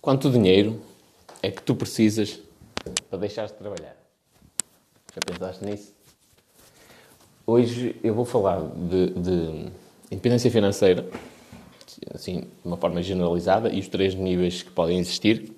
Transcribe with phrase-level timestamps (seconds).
[0.00, 0.80] Quanto dinheiro
[1.42, 2.40] é que tu precisas
[3.10, 3.94] para deixar de trabalhar?
[5.14, 5.92] Já pensaste nisso?
[7.46, 9.70] Hoje eu vou falar de, de
[10.10, 11.06] independência financeira,
[12.14, 15.52] assim, de uma forma generalizada, e os três níveis que podem existir,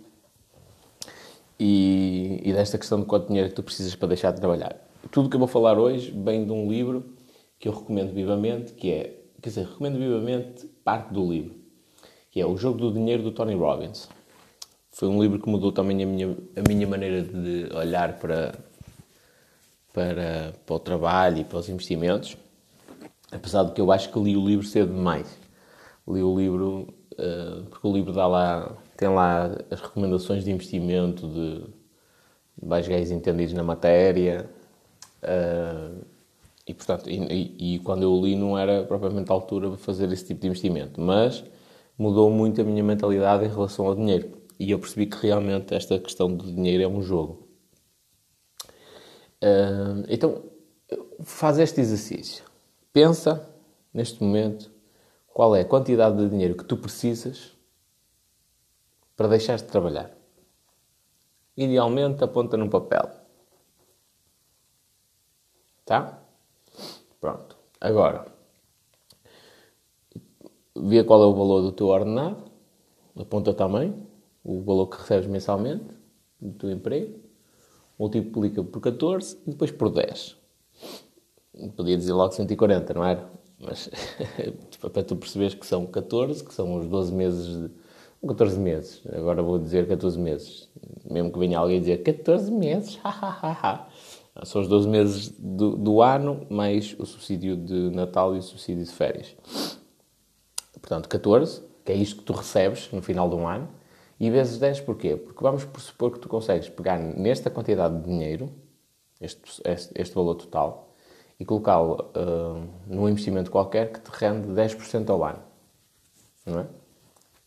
[1.57, 4.75] e, e desta questão de quanto dinheiro é que tu precisas para deixar de trabalhar.
[5.13, 7.15] Tudo o que eu vou falar hoje vem de um livro
[7.61, 11.55] que eu recomendo vivamente, que é, quer dizer, recomendo vivamente parte do livro,
[12.29, 14.09] que é O Jogo do Dinheiro do Tony Robbins.
[14.93, 18.55] Foi um livro que mudou também a minha, a minha maneira de olhar para,
[19.91, 22.37] para, para o trabalho e para os investimentos,
[23.33, 25.27] apesar de que eu acho que li o livro cedo demais.
[26.07, 31.27] Li o livro, uh, porque o livro dá lá, tem lá as recomendações de investimento
[31.27, 31.64] de,
[32.62, 34.48] mais gays entendidos na matéria,
[35.22, 36.05] uh,
[36.67, 40.27] e, portanto, e, e, quando eu li não era propriamente a altura para fazer esse
[40.27, 41.42] tipo de investimento, mas
[41.98, 45.98] mudou muito a minha mentalidade em relação ao dinheiro e eu percebi que realmente esta
[45.98, 47.48] questão do dinheiro é um jogo.
[49.42, 50.44] Uh, então,
[51.22, 52.44] faz este exercício.
[52.92, 53.48] Pensa,
[53.92, 54.70] neste momento,
[55.28, 57.53] qual é a quantidade de dinheiro que tu precisas
[59.17, 60.11] para deixar de trabalhar.
[61.56, 63.09] Idealmente, aponta num papel.
[65.84, 66.19] Tá?
[67.20, 67.56] Pronto.
[67.81, 68.27] Agora,
[70.75, 72.44] vê qual é o valor do teu ordenado,
[73.16, 74.11] aponta também
[74.44, 75.84] o valor que recebes mensalmente
[76.40, 77.20] do teu emprego,
[77.98, 80.36] multiplica por 14 e depois por 10.
[81.76, 83.30] Podia dizer logo 140, não era?
[83.60, 83.88] Mas
[84.80, 87.82] para tu perceberes que são 14, que são os 12 meses de.
[88.24, 90.68] 14 meses, agora vou dizer 14 meses.
[91.10, 92.98] Mesmo que venha alguém dizer 14 meses,
[94.44, 98.84] São os 12 meses do, do ano, mais o subsídio de Natal e o subsídio
[98.84, 99.36] de férias.
[100.80, 103.68] Portanto, 14, que é isto que tu recebes no final de um ano,
[104.23, 105.17] e vezes 10 porquê?
[105.17, 108.53] Porque vamos supor que tu consegues pegar nesta quantidade de dinheiro,
[109.20, 110.95] este, este, este valor total,
[111.41, 115.41] e colocá-lo uh, num investimento qualquer que te rende 10% ao ano.
[116.47, 116.66] Não é?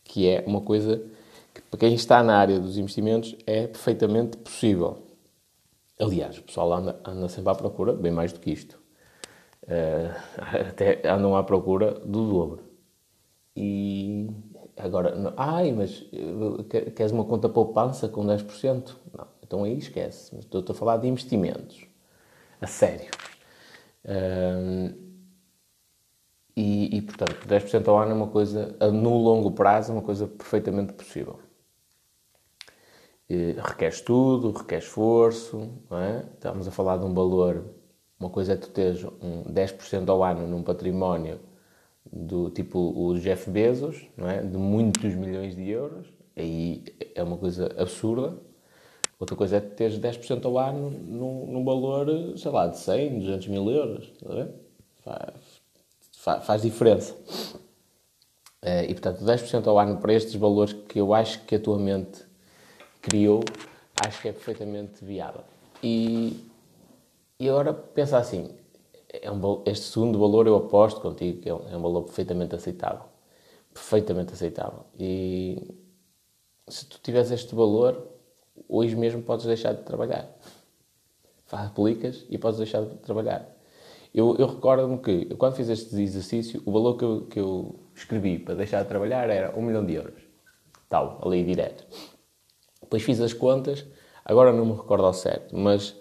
[0.04, 1.02] Que é uma coisa
[1.54, 4.98] que, para quem está na área dos investimentos, é perfeitamente possível.
[5.98, 8.78] Aliás, o pessoal anda, anda sempre à procura, bem mais do que isto.
[9.62, 10.12] Uh,
[10.68, 12.60] até andam à procura do dobro.
[13.56, 14.28] E
[14.76, 18.94] Agora, ai, mas eh, queres uma conta poupança com 10%?
[19.16, 20.36] Não, então aí esquece.
[20.38, 21.86] Estou a falar de investimentos.
[22.60, 23.10] A sério.
[26.56, 30.26] e, e, portanto, 10% ao ano é uma coisa, no longo prazo, é uma coisa
[30.26, 31.38] perfeitamente possível.
[33.28, 36.24] E requer estudo, requer esforço, é?
[36.34, 37.64] Estamos a falar de um valor,
[38.18, 41.40] uma coisa é tu teres um 10% ao ano num património
[42.12, 44.42] do tipo o Jeff Bezos, não é?
[44.42, 46.06] de muitos milhões de euros,
[46.36, 46.84] aí
[47.14, 48.36] é uma coisa absurda.
[49.18, 53.48] Outra coisa é teres 10% ao ano num, num, valor, sei lá, de 100, 200
[53.48, 54.12] mil euros.
[55.02, 55.32] Faz,
[56.12, 57.16] faz, faz, diferença.
[58.60, 61.78] Eh, e, portanto, 10% ao ano para estes valores que eu acho que a tua
[61.78, 62.24] mente
[63.00, 63.42] criou,
[64.04, 65.42] acho que é perfeitamente viável.
[65.82, 66.44] E,
[67.38, 68.50] e agora pensa assim,
[69.22, 72.54] é um, este segundo valor eu aposto contigo que é um, é um valor perfeitamente
[72.54, 73.04] aceitável.
[73.72, 74.84] Perfeitamente aceitável.
[74.98, 75.74] E
[76.68, 78.08] se tu tiveres este valor,
[78.68, 80.28] hoje mesmo podes deixar de trabalhar.
[81.50, 83.56] Aplicas e podes deixar de trabalhar.
[84.12, 87.78] Eu, eu recordo-me que, eu, quando fiz este exercício, o valor que eu, que eu
[87.94, 90.22] escrevi para deixar de trabalhar era um milhão de euros.
[90.88, 91.86] Tal, ali direto.
[92.80, 93.84] Depois fiz as contas,
[94.24, 95.94] agora não me recordo ao certo, mas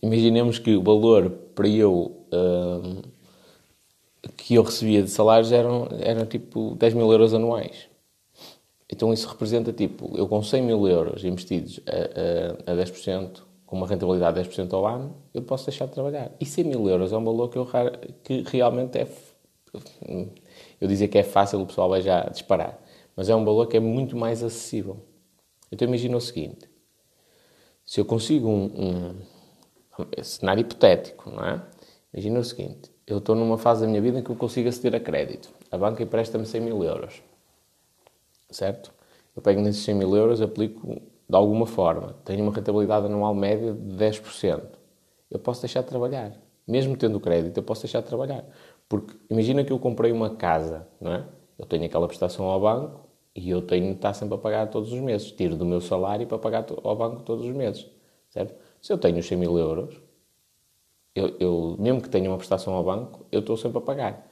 [0.00, 3.02] imaginemos que o valor para eu uh,
[4.36, 7.88] que eu recebia de salários eram, eram tipo 10 mil euros anuais.
[8.90, 13.76] Então isso representa tipo, eu com 100 mil euros investidos a, a, a 10%, com
[13.76, 16.32] uma rentabilidade de 10% ao ano, eu posso deixar de trabalhar.
[16.40, 17.68] E 100 mil euros é um valor que, eu,
[18.24, 19.06] que realmente é.
[20.80, 22.80] Eu dizer que é fácil, o pessoal vai já disparar.
[23.14, 24.96] Mas é um valor que é muito mais acessível.
[25.70, 26.70] Então imagina o seguinte:
[27.84, 28.64] se eu consigo um,
[29.98, 31.62] um cenário hipotético, não é?
[32.18, 34.96] Imagina o seguinte: eu estou numa fase da minha vida em que eu consigo aceder
[34.96, 35.50] a crédito.
[35.70, 37.22] A banca empresta-me 100 mil euros.
[38.50, 38.92] Certo?
[39.36, 42.16] Eu pego nesses 100 mil euros, aplico de alguma forma.
[42.24, 44.62] Tenho uma rentabilidade anual média de 10%.
[45.30, 46.32] Eu posso deixar de trabalhar.
[46.66, 48.44] Mesmo tendo crédito, eu posso deixar de trabalhar.
[48.88, 51.24] Porque imagina que eu comprei uma casa, não é?
[51.56, 54.92] Eu tenho aquela prestação ao banco e eu tenho de estar sempre a pagar todos
[54.92, 55.30] os meses.
[55.30, 57.86] Tiro do meu salário para pagar ao banco todos os meses.
[58.28, 58.56] Certo?
[58.82, 60.07] Se eu tenho os 100 mil euros,
[61.18, 64.26] eu, eu, mesmo que tenha uma prestação ao banco, eu estou sempre a pagar.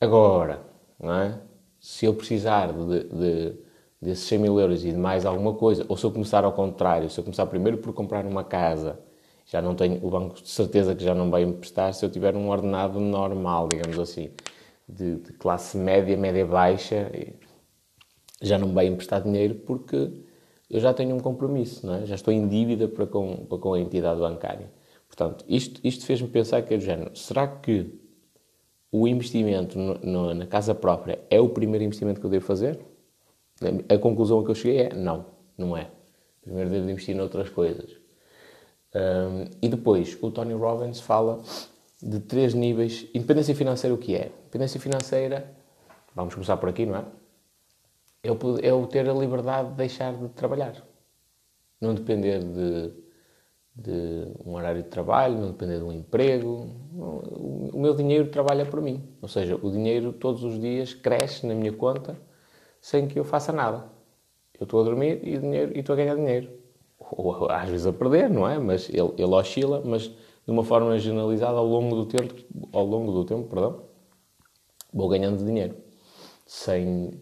[0.00, 0.60] Agora,
[1.00, 1.40] não é?
[1.80, 3.54] se eu precisar de, de,
[4.00, 7.08] desses 100 mil euros e de mais alguma coisa, ou se eu começar ao contrário,
[7.08, 8.98] se eu começar primeiro por comprar uma casa,
[9.46, 12.34] já não tenho, o banco de certeza que já não vai emprestar se eu tiver
[12.36, 14.30] um ordenado normal, digamos assim,
[14.88, 17.10] de, de classe média, média-baixa,
[18.42, 20.10] já não me vai emprestar dinheiro porque
[20.68, 22.06] eu já tenho um compromisso, não é?
[22.06, 24.70] já estou em dívida para com, para com a entidade bancária.
[25.16, 27.98] Portanto, isto, isto fez-me pensar que é do género, será que
[28.92, 32.78] o investimento no, no, na casa própria é o primeiro investimento que eu devo fazer?
[33.88, 35.24] A conclusão a que eu cheguei é não,
[35.56, 35.88] não é.
[36.42, 37.90] Primeiro devo investir noutras coisas.
[38.94, 41.42] Um, e depois, o Tony Robbins fala
[42.02, 43.06] de três níveis.
[43.14, 44.30] Independência financeira, o que é?
[44.42, 45.50] Independência financeira,
[46.14, 47.04] vamos começar por aqui, não é?
[48.22, 50.86] É o, é o ter a liberdade de deixar de trabalhar.
[51.80, 53.05] Não depender de,
[53.76, 56.70] de um horário de trabalho, não depender de um emprego.
[56.94, 59.06] O, meu dinheiro trabalha por mim.
[59.20, 62.16] Ou seja, o dinheiro todos os dias cresce na minha conta
[62.80, 63.84] sem que eu faça nada.
[64.58, 66.50] Eu estou a dormir e, dinheiro, e estou a ganhar dinheiro.
[66.98, 68.58] Ou às vezes a perder, não é?
[68.58, 72.34] Mas ele, ele oscila, mas de uma forma generalizada ao longo do tempo,
[72.72, 73.82] ao longo do tempo, perdão,
[74.92, 75.76] vou ganhando dinheiro
[76.46, 77.20] sem,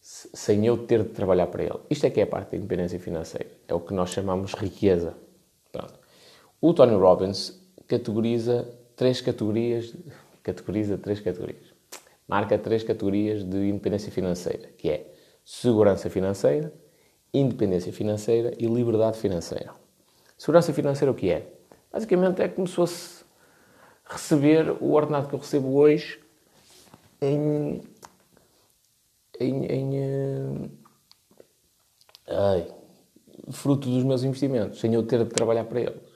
[0.00, 1.80] sem eu ter de trabalhar para ele.
[1.90, 3.50] Isto é que é a parte da independência financeira.
[3.66, 5.16] É o que nós chamamos riqueza.
[6.60, 9.94] O Tony Robbins categoriza três categorias,
[10.42, 11.78] categoriza três categorias
[12.28, 15.10] marca três categorias de independência financeira, que é
[15.42, 16.72] segurança financeira,
[17.32, 19.72] independência financeira e liberdade financeira.
[20.36, 21.50] Segurança financeira o que é?
[21.90, 23.24] Basicamente é como se fosse
[24.04, 26.20] receber o ordenado que eu recebo hoje
[27.20, 27.80] em,
[29.40, 30.70] em, em uh,
[32.28, 32.68] ai,
[33.50, 36.07] fruto dos meus investimentos, sem eu ter de trabalhar para eles.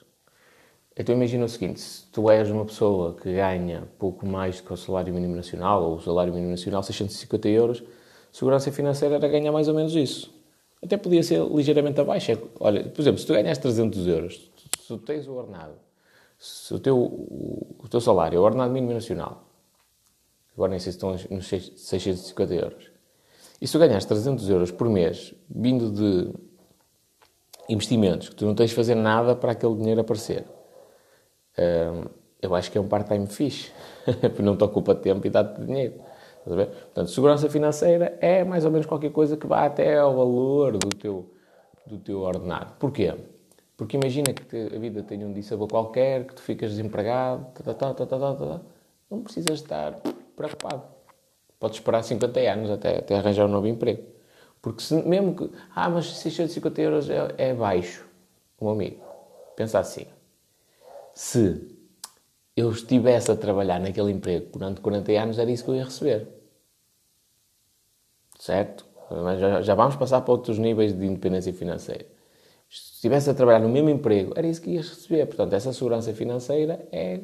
[0.97, 4.73] Então imagina o seguinte, se tu és uma pessoa que ganha pouco mais do que
[4.73, 7.83] o salário mínimo nacional, ou o salário mínimo nacional, 650 euros,
[8.31, 10.31] segurança financeira era ganhar mais ou menos isso.
[10.83, 12.33] Até podia ser ligeiramente abaixo.
[12.33, 14.51] É olha, por exemplo, se tu ganhas 300 euros,
[14.81, 15.75] se tu tens o ordenado,
[16.39, 19.45] se o teu, o, teu salário é o ordenado mínimo nacional,
[20.55, 22.91] agora nem sei se estão nos 650 euros,
[23.61, 26.35] e se tu ganhas 300 euros por mês, vindo de
[27.69, 30.45] investimentos, que tu não tens de fazer nada para aquele dinheiro aparecer,
[32.41, 33.71] eu acho que é um part-time fixe,
[34.21, 35.95] porque não te ocupa tempo e dá-te dinheiro.
[36.45, 40.89] Portanto, segurança financeira é mais ou menos qualquer coisa que vá até ao valor do
[40.89, 41.31] teu,
[41.87, 42.75] do teu ordenado.
[42.81, 43.15] Porquê?
[43.77, 47.95] Porque imagina que a vida tem um dissabor qualquer, que tu ficas desempregado, tá, tá,
[47.95, 48.61] tá, tá, tá, tá,
[49.11, 50.01] não precisas estar
[50.37, 50.83] preocupado.
[51.61, 54.03] Podes esperar 50 anos até, até arranjar um novo emprego.
[54.61, 58.07] Porque se, mesmo que, ah, mas 650 euros é, é baixo,
[58.61, 59.03] meu amigo,
[59.57, 60.07] pensa assim,
[61.15, 61.69] se
[62.57, 66.29] eu estivesse a trabalhar naquele emprego durante 40 anos, era isso que eu ia receber.
[68.39, 68.85] Certo?
[69.11, 72.07] Mas já, já vamos passar para outros níveis de independência financeira.
[72.69, 75.27] Se estivesse a trabalhar no mesmo emprego, era isso que ias receber.
[75.27, 77.21] Portanto, essa segurança financeira é,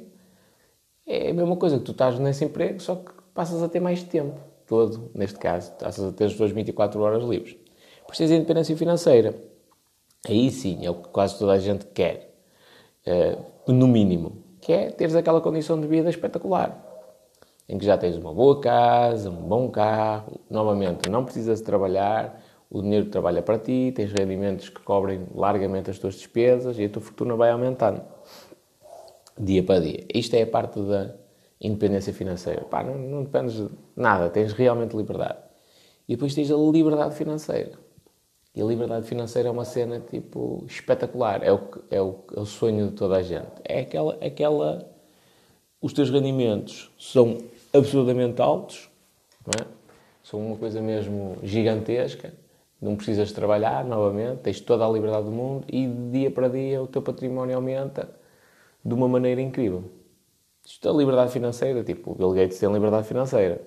[1.07, 4.03] é a mesma coisa que tu estás nesse emprego, só que passas a ter mais
[4.03, 5.73] tempo todo, neste caso.
[5.73, 7.57] Passas a ter as tuas 24 horas livres.
[8.07, 9.35] Precisas de independência financeira.
[10.27, 12.28] Aí sim, é o que quase toda a gente quer.
[13.07, 16.85] Uh, no mínimo, que é teres aquela condição de vida espetacular,
[17.69, 22.43] em que já tens uma boa casa, um bom carro, novamente não precisas de trabalhar,
[22.71, 26.89] o dinheiro trabalha para ti, tens rendimentos que cobrem largamente as tuas despesas e a
[26.89, 28.03] tua fortuna vai aumentando
[29.39, 30.05] dia para dia.
[30.13, 31.15] Isto é a parte da
[31.61, 32.63] independência financeira.
[32.63, 35.39] Pá, não, não dependes de nada, tens realmente liberdade.
[36.09, 37.88] E depois tens a liberdade financeira
[38.55, 41.43] e a liberdade financeira é uma cena, tipo, espetacular.
[41.43, 43.51] É o, é o, é o sonho de toda a gente.
[43.65, 44.91] É aquela, aquela...
[45.81, 47.39] Os teus rendimentos são
[47.73, 48.91] absolutamente altos,
[49.47, 49.69] não é?
[50.23, 52.33] São uma coisa mesmo gigantesca.
[52.81, 56.83] Não precisas trabalhar novamente, tens toda a liberdade do mundo e de dia para dia
[56.83, 58.09] o teu património aumenta
[58.85, 59.85] de uma maneira incrível.
[60.65, 63.61] Isto é liberdade financeira, tipo, o Bill Gates tem liberdade financeira,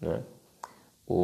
[0.00, 0.22] não é?
[1.06, 1.14] O,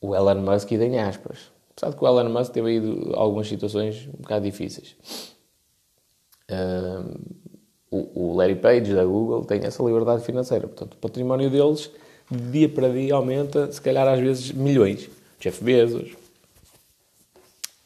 [0.00, 3.46] o, o Elon Musk, em aspas, Apesar de que o Elon Musk teve aí algumas
[3.46, 4.96] situações um bocado difíceis.
[7.90, 10.66] o, o Larry Page da Google tem essa liberdade financeira.
[10.66, 11.90] Portanto, o património deles,
[12.30, 15.10] de dia para dia, aumenta, se calhar às vezes milhões.
[15.38, 16.12] Jeff Bezos.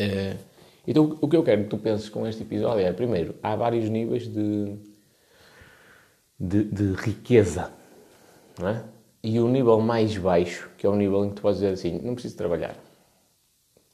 [0.00, 0.38] Uh,
[0.86, 3.90] então, o que eu quero que tu penses com este episódio é, primeiro, há vários
[3.90, 4.76] níveis de,
[6.38, 7.72] de, de riqueza,
[8.56, 8.84] não é?
[9.22, 11.98] E o nível mais baixo, que é o nível em que tu podes dizer assim,
[11.98, 12.76] não preciso trabalhar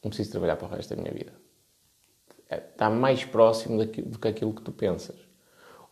[0.06, 1.32] não preciso trabalhar para o resto da minha vida.
[2.48, 5.16] É, está mais próximo do que aquilo que tu pensas.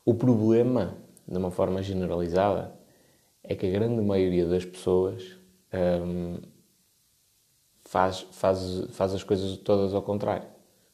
[0.05, 0.95] O problema,
[1.27, 2.73] de uma forma generalizada,
[3.43, 5.37] é que a grande maioria das pessoas
[5.73, 6.39] hum,
[7.85, 10.47] faz, faz, faz as coisas todas ao contrário.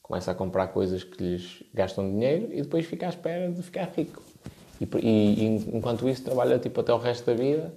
[0.02, 3.92] Começa a comprar coisas que lhes gastam dinheiro e depois fica à espera de ficar
[3.94, 4.22] rico.
[4.80, 5.44] E, e,
[5.76, 7.72] enquanto isso trabalha tipo até o resto da vida,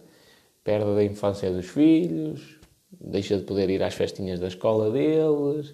[0.63, 2.62] perde a infância dos filhos,
[2.99, 5.71] deixa de poder ir às festinhas da escola deles,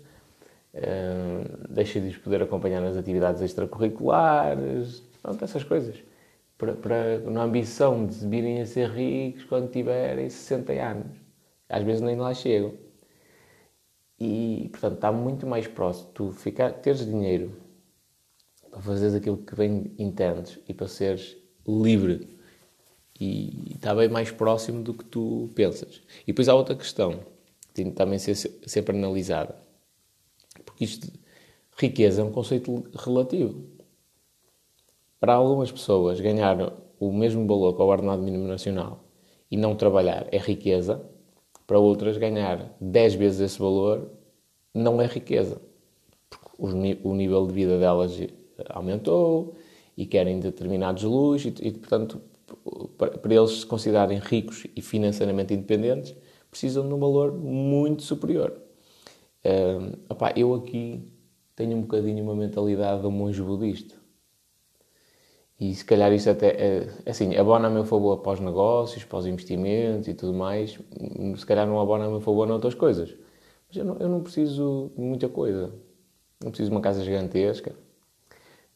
[0.74, 5.96] uh, deixa de os poder acompanhar nas atividades extracurriculares, pronto, essas coisas.
[6.58, 11.18] Para, para, na ambição de virem a ser ricos quando tiverem 60 anos.
[11.70, 12.74] Às vezes nem lá chegam.
[14.20, 17.56] E, portanto, está muito mais próximo tu ficar, teres dinheiro
[18.70, 22.39] para fazeres aquilo que bem entendes e para seres livre.
[23.20, 26.02] E está bem mais próximo do que tu pensas.
[26.24, 27.20] E depois há outra questão
[27.68, 29.56] que tem que também ser sempre analisada.
[30.66, 31.12] Porque isto,
[31.78, 33.64] riqueza é um conceito relativo.
[35.20, 39.04] Para algumas pessoas, ganhar o mesmo valor que o ordenado mínimo nacional
[39.52, 41.02] e não trabalhar é riqueza.
[41.68, 44.10] Para outras, ganhar 10 vezes esse valor
[44.74, 45.62] não é riqueza.
[46.30, 46.50] Porque
[47.04, 48.18] o nível de vida delas
[48.70, 49.56] aumentou
[49.98, 52.22] e querem determinados luxos e, e portanto,
[52.98, 56.16] para, eles se considerarem ricos e financeiramente independentes,
[56.50, 58.54] precisam de um valor muito superior.
[60.10, 61.08] Opá, eu aqui
[61.56, 63.96] tenho um bocadinho uma mentalidade de um monge budista.
[65.60, 69.04] E se calhar isso até é, é assim, abona a meu favor para os negócios,
[69.04, 70.80] para os investimentos e tudo mais,
[71.36, 73.14] se calhar não abona a meu favor noutras coisas.
[73.68, 75.74] Mas eu não, eu não preciso de muita coisa.
[76.42, 77.76] Não preciso de uma casa gigantesca,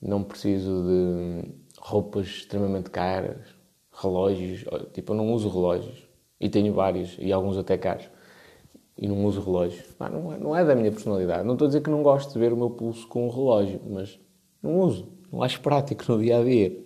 [0.01, 1.49] não preciso de
[1.79, 3.55] roupas extremamente caras,
[3.93, 4.65] relógios.
[4.93, 6.07] Tipo, eu não uso relógios.
[6.39, 8.09] E tenho vários, e alguns até caros.
[8.97, 9.85] E não uso relógios.
[9.99, 11.45] Ah, não, é, não é da minha personalidade.
[11.45, 13.81] Não estou a dizer que não gosto de ver o meu pulso com um relógio,
[13.89, 14.19] mas
[14.61, 15.07] não uso.
[15.31, 16.77] Não acho prático no dia a dia.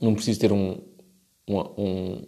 [0.00, 0.78] Não preciso ter um,
[1.48, 2.22] um, um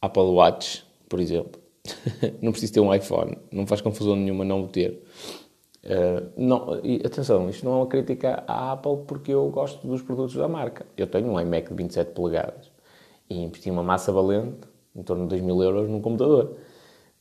[0.00, 1.60] Apple Watch, por exemplo.
[2.40, 3.36] não preciso ter um iPhone.
[3.52, 5.02] Não faz confusão nenhuma não o ter.
[5.84, 10.00] Uh, não, e atenção, isto não é uma crítica à Apple porque eu gosto dos
[10.00, 10.86] produtos da marca.
[10.96, 12.70] Eu tenho um iMac de 27 polegadas
[13.28, 16.56] e investi uma massa valente, em torno de 2 mil euros, num computador.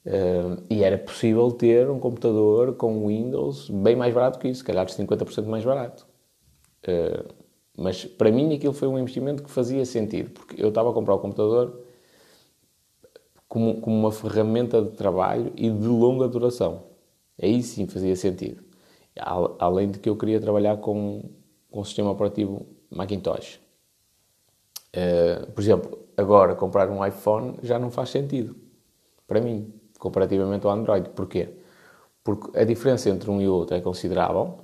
[0.06, 4.66] Uh, e era possível ter um computador com Windows bem mais barato que isso, se
[4.66, 6.06] calhar 50% mais barato.
[6.88, 7.34] Uh,
[7.78, 11.16] mas para mim aquilo foi um investimento que fazia sentido, porque eu estava a comprar
[11.16, 11.82] o computador
[13.48, 16.93] como, como uma ferramenta de trabalho e de longa duração.
[17.42, 18.64] Aí sim fazia sentido.
[19.60, 21.30] Além de que eu queria trabalhar com,
[21.70, 23.60] com o sistema operativo Macintosh.
[24.96, 28.56] Uh, por exemplo, agora comprar um iPhone já não faz sentido
[29.28, 31.10] para mim, comparativamente ao Android.
[31.10, 31.50] Porquê?
[32.24, 34.60] Porque a diferença entre um e outro é considerável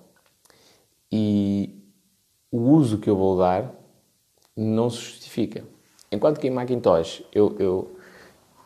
[1.11, 1.83] e
[2.51, 3.73] o uso que eu vou dar
[4.55, 5.63] não se justifica.
[6.11, 7.98] Enquanto que em Macintosh eu, eu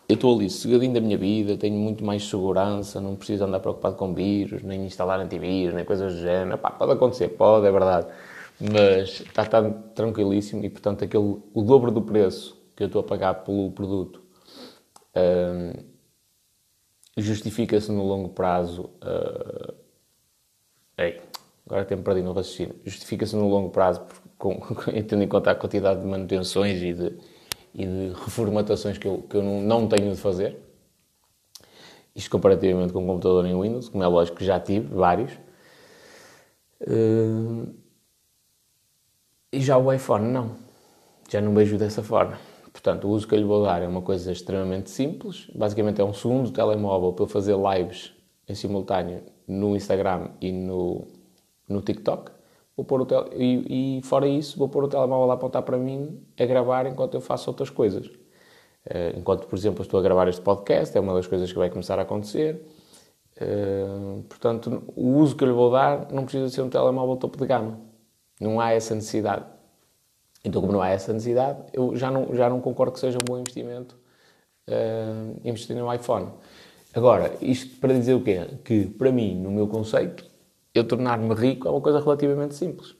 [0.07, 3.95] eu estou ali cegadinho da minha vida, tenho muito mais segurança, não preciso andar preocupado
[3.95, 6.55] com vírus, nem instalar antivírus, nem coisas do género.
[6.55, 8.07] Epá, pode acontecer, pode, é verdade.
[8.59, 13.03] Mas está, está tranquilíssimo e, portanto, aquele, o dobro do preço que eu estou a
[13.03, 14.21] pagar pelo produto
[15.15, 15.83] uh,
[17.17, 18.89] justifica-se no longo prazo.
[19.01, 19.73] Uh,
[20.97, 21.21] ei,
[21.65, 22.75] agora tenho perdido no raciocínio.
[22.83, 24.01] Justifica-se no longo prazo,
[24.37, 24.59] com,
[25.07, 27.17] tendo em conta a quantidade de manutenções e de
[27.73, 30.57] e de reformatações que eu, que eu não tenho de fazer.
[32.15, 35.33] Isto comparativamente com um computador em Windows, como é lógico que já tive vários.
[36.81, 37.73] Uh,
[39.51, 40.55] e já o iPhone não.
[41.29, 42.37] Já não vejo dessa forma.
[42.71, 45.47] Portanto, o uso que eu lhe vou dar é uma coisa extremamente simples.
[45.55, 48.13] Basicamente é um segundo telemóvel para fazer lives
[48.47, 51.07] em simultâneo no Instagram e no,
[51.67, 52.31] no TikTok
[52.75, 53.29] vou pôr o tel...
[53.33, 57.13] e, e, fora isso, vou pôr o telemóvel a apontar para mim a gravar enquanto
[57.15, 58.07] eu faço outras coisas.
[58.07, 61.69] Uh, enquanto, por exemplo, estou a gravar este podcast, é uma das coisas que vai
[61.69, 62.65] começar a acontecer.
[63.37, 67.37] Uh, portanto, o uso que eu lhe vou dar não precisa ser um telemóvel topo
[67.37, 67.79] de gama.
[68.39, 69.45] Não há essa necessidade.
[70.43, 73.25] Então, como não há essa necessidade, eu já não, já não concordo que seja um
[73.25, 73.95] bom investimento
[74.67, 76.29] uh, investir no iPhone.
[76.93, 78.45] Agora, isto para dizer o quê?
[78.63, 80.25] Que, para mim, no meu conceito,
[80.73, 82.95] eu tornar-me rico é uma coisa relativamente simples.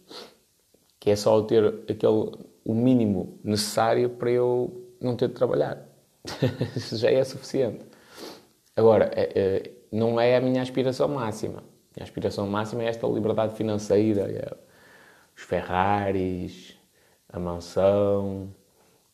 [0.99, 2.31] Que é só ter aquele,
[2.63, 5.85] o mínimo necessário para eu não ter de trabalhar.
[6.93, 7.85] Já é suficiente.
[8.75, 11.63] Agora, é, é, não é a minha aspiração máxima.
[11.99, 14.51] A aspiração máxima é esta liberdade financeira, é
[15.35, 16.75] os Ferraris,
[17.29, 18.49] a mansão,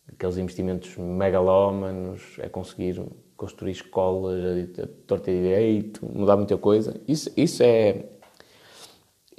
[0.07, 3.01] aqueles investimentos megalómanos, é conseguir
[3.35, 4.43] construir escolas
[4.79, 6.99] a torta e direito, mudar muita coisa.
[7.07, 8.05] Isso, isso é,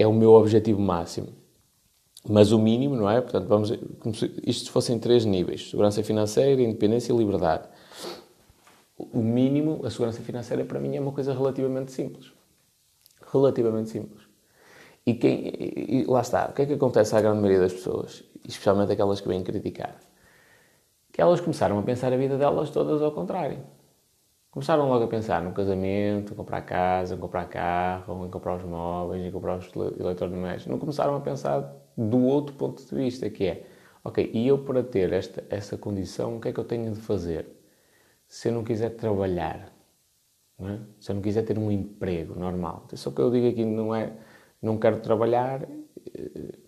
[0.00, 1.28] é o meu objetivo máximo.
[2.28, 3.20] Mas o mínimo, não é?
[3.20, 7.68] Portanto, vamos, como se isto fossem três níveis: segurança financeira, independência e liberdade.
[8.98, 12.32] o mínimo, a segurança financeira para mim é uma coisa relativamente simples.
[13.32, 14.22] Relativamente simples.
[15.06, 18.22] E, quem, e, lá está, o que é que acontece à grande maioria das pessoas,
[18.46, 19.96] especialmente aquelas que vêm criticar?
[21.12, 23.58] Que elas começaram a pensar a vida delas todas ao contrário.
[24.50, 29.70] Começaram logo a pensar no casamento, comprar casa, comprar carro, comprar os móveis, comprar os
[30.00, 30.66] eletrodomésticos.
[30.66, 33.66] Não começaram a pensar do outro ponto de vista, que é,
[34.02, 37.00] ok, e eu para ter esta, essa condição, o que é que eu tenho de
[37.00, 37.46] fazer?
[38.26, 39.72] Se eu não quiser trabalhar,
[40.58, 40.80] não é?
[40.98, 42.86] se eu não quiser ter um emprego normal.
[42.94, 44.12] Só que eu digo aqui não é,
[44.60, 46.58] não quero trabalhar, eh,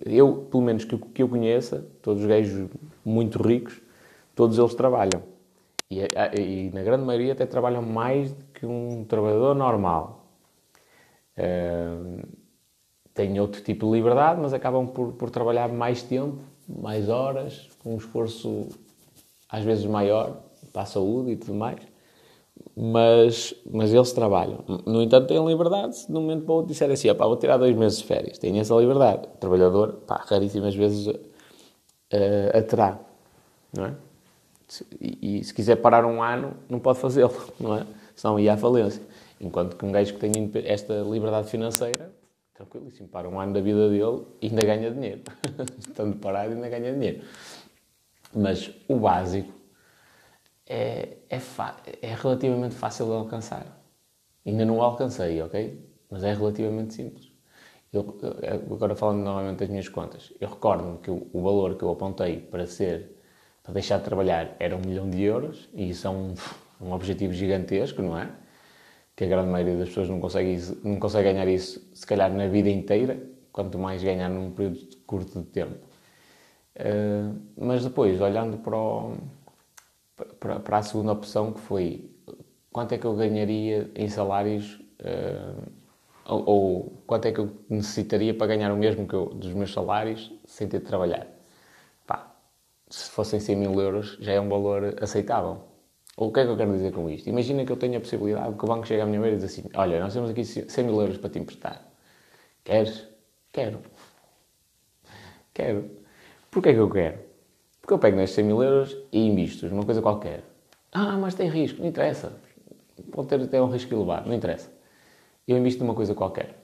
[0.00, 2.70] eu, pelo menos que, que eu conheça, todos os gajos
[3.04, 3.80] muito ricos,
[4.34, 5.22] todos eles trabalham.
[5.90, 6.06] E,
[6.38, 10.24] e, na grande maioria até trabalham mais do que um trabalhador normal.
[11.36, 12.26] Uh,
[13.12, 17.94] têm outro tipo de liberdade, mas acabam por, por trabalhar mais tempo, mais horas, com
[17.94, 18.68] um esforço
[19.48, 20.36] às vezes maior
[20.72, 21.80] para a saúde e tudo mais.
[22.76, 24.64] Mas, mas eles trabalham.
[24.86, 27.56] No entanto, têm liberdade se de um momento para o outro disserem assim: vou tirar
[27.56, 28.38] dois meses de férias.
[28.38, 29.26] Têm essa liberdade.
[29.26, 31.18] O trabalhador, pá, raríssimas vezes uh,
[32.54, 33.00] a terá.
[33.74, 34.09] Não é?
[35.00, 37.86] E, e, se quiser parar um ano, não pode fazê-lo, não é?
[38.14, 39.02] Senão ia à falência.
[39.40, 40.32] Enquanto que um gajo que tem
[40.64, 42.12] esta liberdade financeira,
[42.54, 45.22] tranquilíssimo, para um ano da vida dele e ainda ganha dinheiro.
[45.78, 47.24] Estando parado, ainda ganha dinheiro.
[48.34, 49.52] Mas o básico
[50.66, 51.40] é, é,
[52.02, 53.66] é relativamente fácil de alcançar.
[54.46, 55.90] Ainda não o alcancei, ok?
[56.10, 57.30] Mas é relativamente simples.
[57.92, 58.16] Eu,
[58.70, 62.38] agora falando novamente das minhas contas, eu recordo-me que o, o valor que eu apontei
[62.38, 63.19] para ser
[63.62, 66.34] para deixar de trabalhar era um milhão de euros e isso é um,
[66.80, 68.30] um objetivo gigantesco, não é?
[69.14, 72.46] Que a grande maioria das pessoas não consegue, não consegue ganhar isso, se calhar, na
[72.46, 73.20] vida inteira,
[73.52, 75.76] quanto mais ganhar num período curto de tempo.
[76.76, 79.18] Uh, mas depois, olhando para, o,
[80.38, 82.10] para, para, a segunda opção, que foi
[82.72, 85.70] quanto é que eu ganharia em salários, uh,
[86.24, 89.72] ou, ou, quanto é que eu necessitaria para ganhar o mesmo que eu, dos meus
[89.72, 91.26] salários sem ter de trabalhar
[92.90, 95.62] se fossem 100 mil euros, já é um valor aceitável.
[96.16, 97.28] O que é que eu quero dizer com isto?
[97.28, 99.50] Imagina que eu tenho a possibilidade que o banco chega à minha beira e diz
[99.50, 101.82] assim: Olha, nós temos aqui 100 mil euros para te emprestar.
[102.64, 103.06] Queres?
[103.52, 103.80] Quero.
[105.54, 105.90] Quero.
[106.50, 107.20] Porquê que eu quero?
[107.80, 110.44] Porque eu pego nestes 100 mil euros e invisto numa coisa qualquer.
[110.92, 111.80] Ah, mas tem risco.
[111.80, 112.32] Não interessa.
[113.12, 114.28] Pode ter até um risco elevado.
[114.28, 114.70] Não interessa.
[115.46, 116.54] Eu invisto numa coisa qualquer.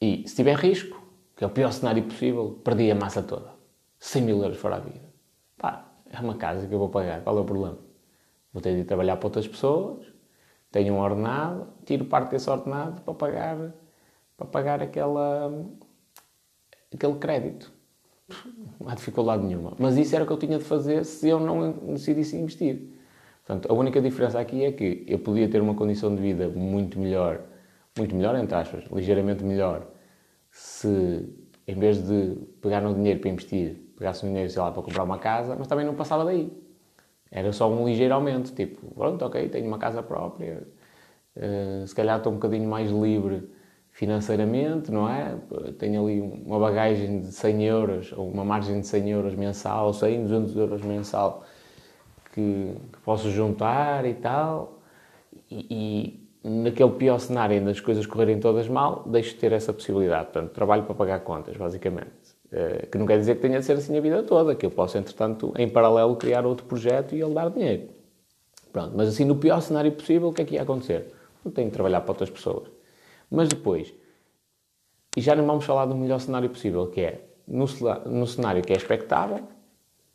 [0.00, 0.99] e se tiver risco,
[1.40, 3.54] que é o pior cenário possível, perdi a massa toda.
[3.98, 5.10] 100 mil euros fora a vida.
[5.56, 7.78] Pá, é uma casa que eu vou pagar, qual é o problema?
[8.52, 10.04] Vou ter de trabalhar para outras pessoas,
[10.70, 13.72] tenho um ordenado, tiro parte desse ordenado para pagar,
[14.36, 15.50] para pagar aquela,
[16.92, 17.72] aquele crédito.
[18.78, 19.72] Não há dificuldade nenhuma.
[19.78, 22.82] Mas isso era o que eu tinha de fazer se eu não decidisse investir.
[23.46, 27.00] Portanto, a única diferença aqui é que eu podia ter uma condição de vida muito
[27.00, 27.40] melhor,
[27.96, 29.86] muito melhor, entre aspas, ligeiramente melhor,
[30.50, 31.28] se
[31.66, 35.04] em vez de pegar no dinheiro para investir, pegasse o dinheiro, sei lá, para comprar
[35.04, 36.50] uma casa, mas também não passava daí.
[37.30, 40.66] Era só um ligeiro aumento, tipo, pronto, ok, tenho uma casa própria,
[41.36, 43.48] uh, se calhar estou um bocadinho mais livre
[43.92, 45.36] financeiramente, não é?
[45.78, 50.22] Tenho ali uma bagagem de 100 euros, ou uma margem de 100 euros mensal, 100,
[50.24, 51.44] 200 euros mensal,
[52.32, 54.80] que, que posso juntar e tal,
[55.50, 60.30] e, naquele pior cenário, ainda as coisas correrem todas mal, deixo de ter essa possibilidade.
[60.32, 62.10] Portanto, trabalho para pagar contas, basicamente.
[62.52, 64.70] Uh, que não quer dizer que tenha de ser assim a vida toda, que eu
[64.70, 67.88] posso, entretanto, em paralelo, criar outro projeto e ele dar dinheiro.
[68.72, 71.12] Pronto, mas assim, no pior cenário possível, o que é que ia acontecer?
[71.44, 72.68] Eu tenho de trabalhar para outras pessoas.
[73.30, 73.92] Mas depois,
[75.16, 77.66] e já não vamos falar do melhor cenário possível, que é no,
[78.06, 79.40] no cenário que é expectável,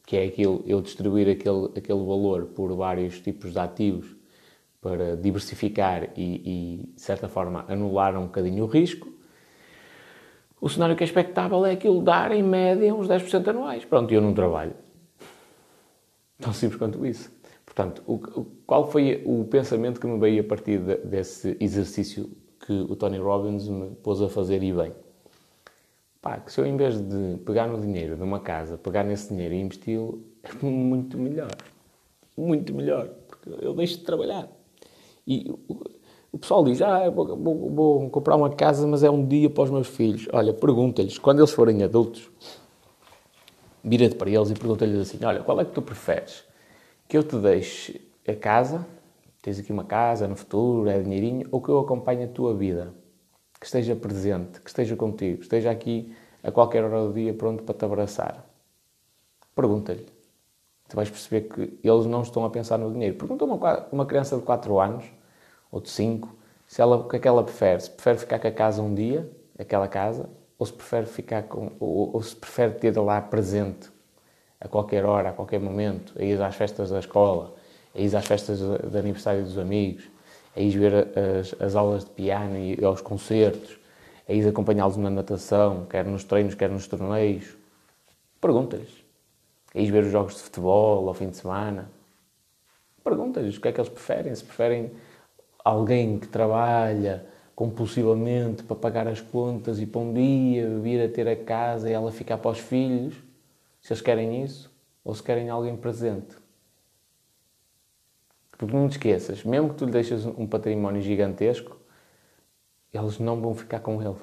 [0.06, 4.16] que é aquilo, eu distribuir aquele, aquele valor por vários tipos de ativos
[4.86, 9.12] para diversificar e, e, de certa forma, anular um bocadinho o risco.
[10.62, 13.84] O cenário que é expectável é aquilo dar, em média, uns 10% anuais.
[13.84, 14.76] Pronto, eu não trabalho.
[16.40, 17.32] Tão simples quanto isso.
[17.66, 22.30] Portanto, o, o, qual foi o pensamento que me veio a partir de, desse exercício
[22.64, 24.92] que o Tony Robbins me pôs a fazer e bem?
[26.22, 29.30] Pá, que se eu, em vez de pegar no dinheiro de uma casa, pegar nesse
[29.30, 31.50] dinheiro e investi-lo, é muito melhor.
[32.38, 33.10] Muito melhor.
[33.28, 34.48] Porque eu deixo de trabalhar.
[35.28, 35.52] E
[36.36, 39.64] o pessoal diz: Ah, vou, vou, vou, comprar uma casa, mas é um dia para
[39.64, 40.28] os meus filhos.
[40.34, 42.30] Olha, pergunta-lhes, quando eles forem adultos,
[43.82, 46.44] vira-te para eles e pergunta-lhes assim: Olha, qual é que tu preferes?
[47.08, 48.86] Que eu te deixe a casa,
[49.42, 52.94] tens aqui uma casa no futuro, é dinheirinho, ou que eu acompanhe a tua vida?
[53.58, 57.74] Que esteja presente, que esteja contigo, esteja aqui a qualquer hora do dia pronto para
[57.74, 58.46] te abraçar.
[59.56, 60.15] Pergunta-lhe.
[60.88, 63.16] Tu vais perceber que eles não estão a pensar no dinheiro.
[63.16, 65.06] Pergunta uma, uma criança de 4 anos,
[65.72, 66.30] ou de 5,
[66.68, 67.82] se ela, o que é que ela prefere.
[67.82, 71.72] Se prefere ficar com a casa um dia, aquela casa, ou se prefere ficar com,
[71.80, 73.90] ou, ou se prefere ter lá presente
[74.60, 77.54] a qualquer hora, a qualquer momento, a ir às festas da escola,
[77.94, 80.10] a ir às festas de aniversário dos amigos,
[80.56, 81.08] a ir ver
[81.40, 83.78] as, as aulas de piano e aos concertos,
[84.28, 87.56] a ir acompanhá-los na natação, quer nos treinos, quer nos torneios.
[88.42, 89.05] Pergunta-lhes.
[89.76, 91.92] Ir ver os jogos de futebol ao fim de semana.
[93.04, 94.34] Pergunta-lhes o que é que eles preferem.
[94.34, 94.92] Se preferem
[95.64, 101.28] alguém que trabalha compulsivamente para pagar as contas e para um dia vir a ter
[101.28, 103.16] a casa e ela ficar para os filhos,
[103.82, 106.36] se eles querem isso, ou se querem alguém presente.
[108.58, 111.78] Porque não te esqueças, mesmo que tu lhe deixes um património gigantesco,
[112.94, 114.16] eles não vão ficar com ele.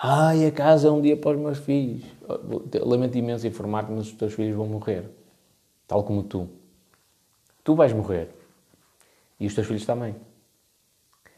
[0.00, 2.04] Ai, a casa é um dia para os meus filhos.
[2.82, 5.10] Lamento imenso informar-te, mas os teus filhos vão morrer.
[5.88, 6.48] Tal como tu.
[7.64, 8.28] Tu vais morrer.
[9.40, 10.14] E os teus filhos também.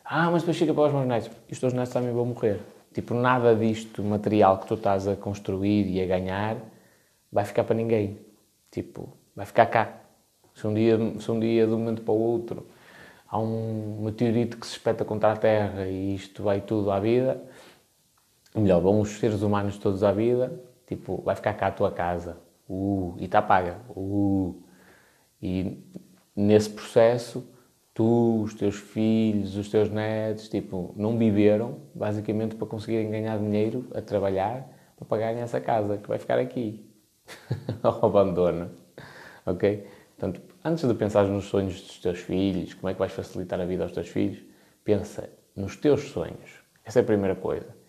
[0.05, 1.31] Ah, mas depois chega para os meus netos.
[1.49, 2.61] E os teus netos também vão morrer.
[2.93, 6.59] Tipo, nada disto, material que tu estás a construir e a ganhar,
[7.33, 8.19] vai ficar para ninguém.
[8.71, 10.01] Tipo, vai ficar cá.
[10.55, 12.67] Se um dia, se um dia de um momento para o outro
[13.31, 17.41] há um meteorito que se espeta contra a Terra e isto vai tudo à vida,
[18.55, 22.39] melhor, vão os seres humanos todos à vida, tipo, vai ficar cá a tua casa,
[22.69, 24.55] uh, e está paga, uh,
[25.43, 25.79] e
[26.35, 27.47] nesse processo,
[27.95, 33.87] tu, os teus filhos, os teus netos, tipo, não viveram, basicamente, para conseguirem ganhar dinheiro
[33.95, 36.85] a trabalhar, para pagarem essa casa, que vai ficar aqui,
[37.83, 38.71] ao abandono,
[39.47, 39.87] ok?
[40.17, 43.65] Portanto, antes de pensar nos sonhos dos teus filhos, como é que vais facilitar a
[43.65, 44.43] vida aos teus filhos,
[44.85, 46.61] pensa nos teus sonhos.
[46.85, 47.80] Essa é a primeira coisa.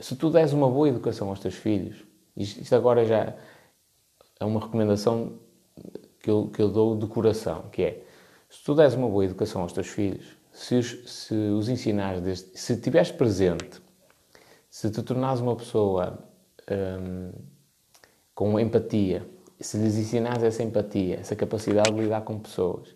[0.00, 2.04] Se tu des uma boa educação aos teus filhos,
[2.36, 3.34] isto agora já
[4.38, 5.38] é uma recomendação
[6.20, 8.04] que eu, que eu dou de coração, que é,
[8.48, 12.58] se tu des uma boa educação aos teus filhos, se os, se os ensinares, desde,
[12.58, 13.80] se estiveres presente,
[14.70, 16.18] se te tornares uma pessoa
[18.34, 19.26] com empatia,
[19.60, 22.94] se lhes ensinares essa empatia, essa capacidade de lidar com pessoas,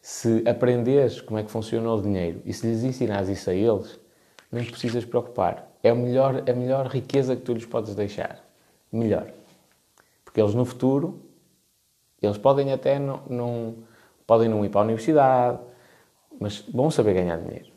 [0.00, 3.98] se aprenderes como é que funciona o dinheiro e se lhes ensinares isso a eles,
[4.50, 5.67] não precisas preocupar.
[5.82, 8.44] É a melhor, a melhor riqueza que tu lhes podes deixar.
[8.92, 9.30] Melhor.
[10.24, 11.22] Porque eles no futuro,
[12.20, 13.74] eles podem até não, não
[14.26, 15.58] podem não ir para a universidade,
[16.38, 17.70] mas vão saber ganhar dinheiro.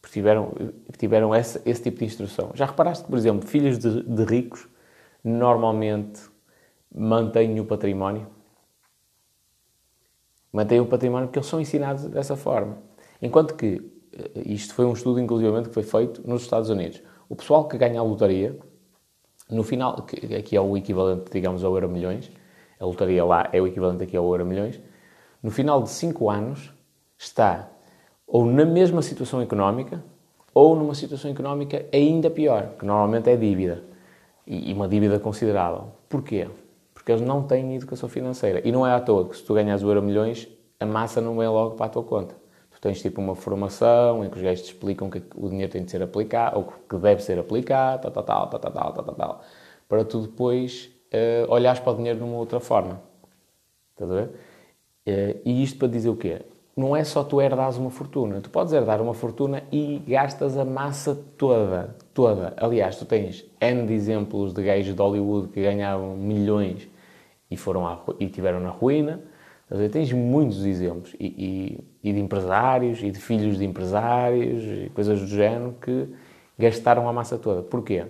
[0.00, 0.52] Porque tiveram,
[0.98, 2.50] tiveram esse, esse tipo de instrução.
[2.54, 4.66] Já reparaste que, por exemplo, filhos de, de ricos
[5.22, 6.20] normalmente
[6.92, 8.26] mantêm o património.
[10.52, 12.78] Mantêm o património porque eles são ensinados dessa forma.
[13.22, 13.80] Enquanto que,
[14.12, 17.00] eh, isto foi um estudo, inclusivamente, que foi feito nos Estados Unidos.
[17.32, 18.58] O pessoal que ganha a lotaria,
[19.48, 22.30] no final, que aqui é o equivalente, digamos, ao Euro Milhões,
[22.78, 24.78] a lotaria lá é o equivalente aqui ao Euro Milhões,
[25.42, 26.74] no final de 5 anos
[27.16, 27.70] está
[28.26, 30.04] ou na mesma situação económica
[30.52, 33.82] ou numa situação económica ainda pior, que normalmente é dívida.
[34.46, 35.86] E uma dívida considerável.
[36.10, 36.50] Porquê?
[36.92, 38.60] Porque eles não têm educação financeira.
[38.62, 41.38] E não é à toa que se tu ganhas o euro milhões, a massa não
[41.38, 42.41] vem logo para a tua conta
[42.82, 45.90] tens tipo uma formação em que os gajos te explicam que o dinheiro tem de
[45.90, 49.40] ser aplicado, ou que deve ser aplicado, tal, tal, tal, tal, tal, tal, tal,
[49.88, 53.00] para tu depois uh, olhares para o dinheiro de uma outra forma.
[53.92, 54.26] Estás a ver?
[55.06, 56.42] Uh, e isto para dizer o quê?
[56.76, 58.40] Não é só tu herdares uma fortuna.
[58.40, 62.52] Tu podes herdar uma fortuna e gastas a massa toda, toda.
[62.56, 66.88] Aliás, tu tens N de exemplos de gajos de Hollywood que ganhavam milhões
[67.48, 69.20] e foram à, e tiveram na ruína.
[69.92, 75.26] Tens muitos exemplos e e, de empresários, e de filhos de empresários, e coisas do
[75.26, 76.08] género, que
[76.58, 77.62] gastaram a massa toda.
[77.62, 78.06] Porquê?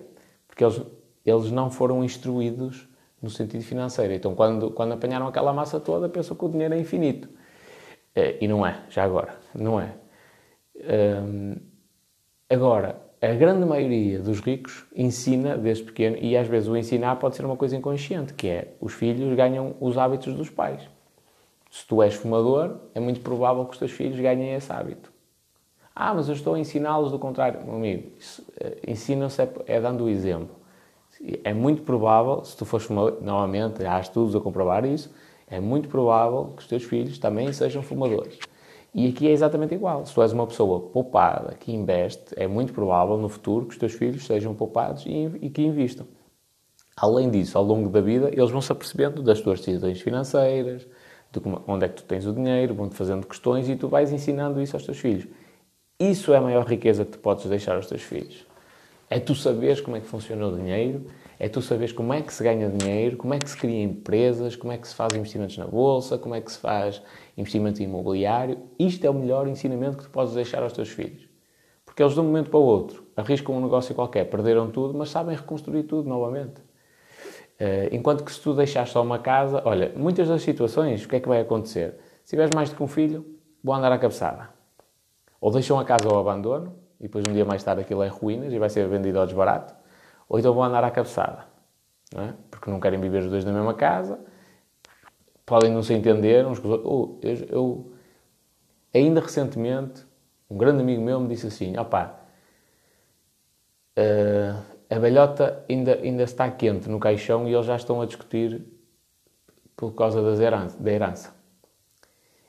[0.47, 0.81] Porque eles,
[1.25, 2.89] eles não foram instruídos
[3.21, 4.13] no sentido financeiro.
[4.13, 7.29] Então, quando, quando apanharam aquela massa toda, pensam que o dinheiro é infinito.
[8.15, 9.37] Eh, e não é, já agora.
[9.55, 9.95] Não é.
[10.75, 11.57] Um,
[12.51, 17.37] agora, a grande maioria dos ricos ensina desde pequeno, e às vezes o ensinar pode
[17.37, 20.83] ser uma coisa inconsciente, que é os filhos ganham os hábitos dos pais.
[21.73, 25.11] Se tu és fumador, é muito provável que os teus filhos ganhem esse hábito.
[25.97, 27.65] Ah, mas eu estou a ensiná-los do contrário.
[27.65, 28.11] Meu amigo,
[28.61, 30.55] eh, ensinam-se é, é, dando o exemplo.
[31.43, 35.15] É muito provável, se tu fores fumador, novamente, há estudos a comprovar isso,
[35.47, 38.39] é muito provável que os teus filhos também sejam fumadores.
[38.95, 40.05] E aqui é exatamente igual.
[40.05, 43.79] Se tu és uma pessoa poupada, que investe, é muito provável no futuro que os
[43.79, 46.07] teus filhos sejam poupados e, e que investam.
[46.95, 50.87] Além disso, ao longo da vida, eles vão se apercebendo das tuas decisões financeiras,
[51.33, 54.61] de onde é que tu tens o dinheiro, vão-te fazendo questões e tu vais ensinando
[54.61, 55.27] isso aos teus filhos.
[55.99, 58.47] Isso é a maior riqueza que tu podes deixar aos teus filhos.
[59.09, 61.07] É tu saberes como é que funciona o dinheiro,
[61.39, 64.57] é tu saberes como é que se ganha dinheiro, como é que se cria empresas,
[64.57, 67.03] como é que se faz investimentos na bolsa, como é que se faz
[67.37, 68.59] investimento imobiliário.
[68.79, 71.29] Isto é o melhor ensinamento que tu podes deixar aos teus filhos.
[71.85, 75.11] Porque eles, de um momento para o outro, arriscam um negócio qualquer, perderam tudo, mas
[75.11, 76.61] sabem reconstruir tudo novamente.
[77.61, 81.17] Uh, enquanto que se tu deixares só uma casa, olha, muitas das situações, o que
[81.17, 81.97] é que vai acontecer?
[82.25, 83.25] Se tiveres mais do que um filho,
[83.63, 84.49] vão andar à cabeçada.
[85.41, 88.53] Ou deixam a casa ao abandono, e depois um dia mais tarde aquilo é ruínas
[88.53, 89.75] e vai ser vendido ao desbarato,
[90.29, 91.47] ou então vão andar à cabeçada,
[92.15, 92.35] não é?
[92.51, 94.21] porque não querem viver os dois na mesma casa,
[95.45, 96.91] podem não se entender uns com os outros.
[96.93, 97.93] Oh, eu, eu,
[98.95, 100.07] ainda recentemente,
[100.49, 102.21] um grande amigo meu me disse assim, opá,
[103.99, 108.63] uh, a velhota ainda, ainda está quente no caixão e eles já estão a discutir
[109.75, 111.35] por causa das herança, da herança.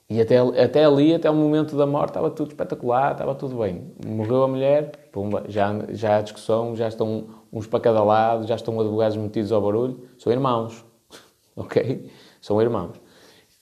[0.09, 3.93] E até, até ali, até o momento da morte, estava tudo espetacular, estava tudo bem.
[4.05, 8.55] Morreu a mulher, pumba, já, já há discussão, já estão uns para cada lado, já
[8.55, 10.07] estão advogados metidos ao barulho.
[10.17, 10.85] São irmãos,
[11.55, 12.11] ok?
[12.41, 12.97] São irmãos.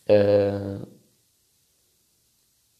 [0.10, 0.88] Uh,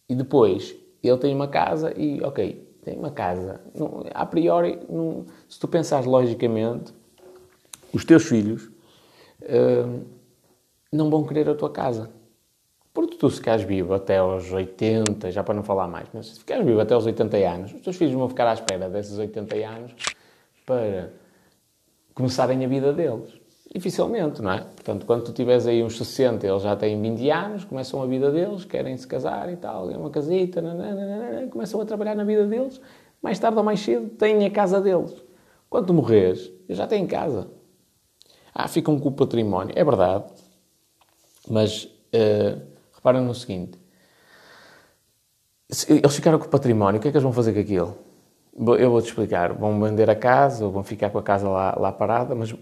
[0.10, 3.62] e depois, ele tem uma casa e, ok, tem uma casa.
[3.74, 6.94] Não, a priori, não, se tu pensares logicamente,
[7.94, 8.66] os teus filhos
[9.44, 10.06] uh,
[10.92, 12.10] não vão querer a tua casa.
[12.94, 16.40] Porque tu, se ficares vivo até aos 80, já para não falar mais, mas se
[16.40, 19.56] ficares vivo até aos 80 anos, os teus filhos vão ficar à espera desses 80
[19.56, 19.96] anos
[20.66, 21.10] para
[22.14, 23.41] começarem a vida deles.
[23.74, 24.60] Dificilmente, não é?
[24.60, 28.30] Portanto, quando tu tiveres aí uns 60, eles já têm 20 anos, começam a vida
[28.30, 32.82] deles, querem se casar e tal, uma casita, nananana, começam a trabalhar na vida deles,
[33.22, 35.16] mais tarde ou mais cedo têm a casa deles.
[35.70, 37.48] Quando tu morres, eles já têm casa.
[38.54, 39.74] Ah, ficam com o património.
[39.74, 40.26] É verdade.
[41.50, 42.62] Mas uh,
[42.94, 43.80] reparem no seguinte:
[45.88, 47.98] eles ficaram com o património, o que é que eles vão fazer com aquilo?
[48.78, 49.54] Eu vou-te explicar.
[49.54, 52.54] Vão vender a casa, ou vão ficar com a casa lá, lá parada, mas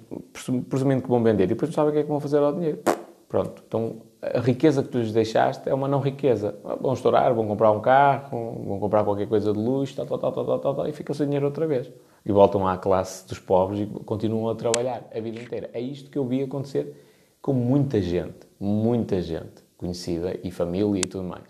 [0.70, 2.54] presumindo que vão vender, e depois não sabem o que é que vão fazer ao
[2.54, 2.80] dinheiro.
[3.28, 3.64] Pronto.
[3.68, 6.60] Então, a riqueza que tu lhes deixaste é uma não riqueza.
[6.82, 10.32] Vão estourar, vão comprar um carro, vão comprar qualquer coisa de luxo, tal, tal, tal,
[10.32, 11.92] tal, tal, tal, e fica sem dinheiro outra vez.
[12.26, 15.70] E voltam à classe dos pobres e continuam a trabalhar a vida inteira.
[15.74, 16.94] É isto que eu vi acontecer
[17.42, 21.48] com muita gente, muita gente conhecida e família e tudo mais.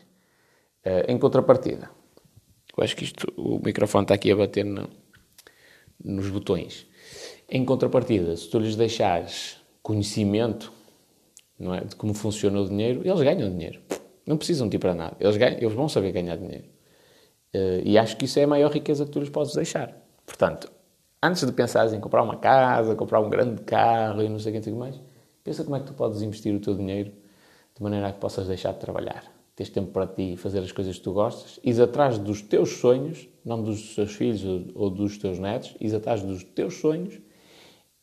[0.85, 1.89] Uh, em contrapartida,
[2.77, 4.87] eu acho que isto, o microfone está aqui a bater no,
[6.03, 6.85] nos botões.
[7.51, 10.71] Em contrapartida, se tu lhes deixares conhecimento
[11.59, 13.81] não é, de como funciona o dinheiro, eles ganham dinheiro.
[14.25, 15.17] Não precisam de ir para nada.
[15.19, 16.65] Eles, ganham, eles vão saber ganhar dinheiro.
[17.53, 19.93] Uh, e acho que isso é a maior riqueza que tu lhes podes deixar.
[20.25, 20.71] Portanto,
[21.21, 24.61] antes de pensares em comprar uma casa, comprar um grande carro e não sei o
[24.61, 25.01] que mais,
[25.43, 27.11] pensa como é que tu podes investir o teu dinheiro
[27.75, 29.23] de maneira a que possas deixar de trabalhar
[29.59, 33.27] teres tempo para ti, fazer as coisas que tu gostas, ires atrás dos teus sonhos,
[33.43, 34.41] não dos teus filhos
[34.73, 37.19] ou dos teus netos, ires atrás dos teus sonhos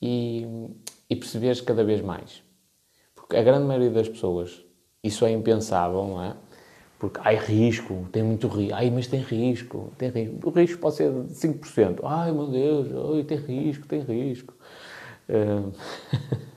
[0.00, 0.46] e,
[1.08, 2.42] e perceberes cada vez mais.
[3.14, 4.64] Porque a grande maioria das pessoas,
[5.02, 6.36] isso é impensável, não é?
[6.98, 8.74] Porque, ai, risco, tem muito risco.
[8.74, 10.48] Ai, mas tem risco, tem risco.
[10.48, 12.00] O risco pode ser de 5%.
[12.02, 14.54] Ai, meu Deus, ai, tem risco, tem risco.
[15.28, 15.72] Uh...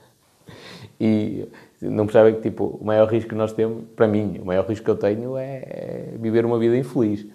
[0.98, 1.46] e
[1.80, 4.84] não percebem que, tipo, o maior risco que nós temos, para mim, o maior risco
[4.84, 7.26] que eu tenho é, é viver uma vida infeliz.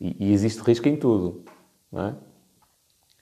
[0.00, 1.44] E, e, existe risco em tudo,
[1.90, 2.14] não é?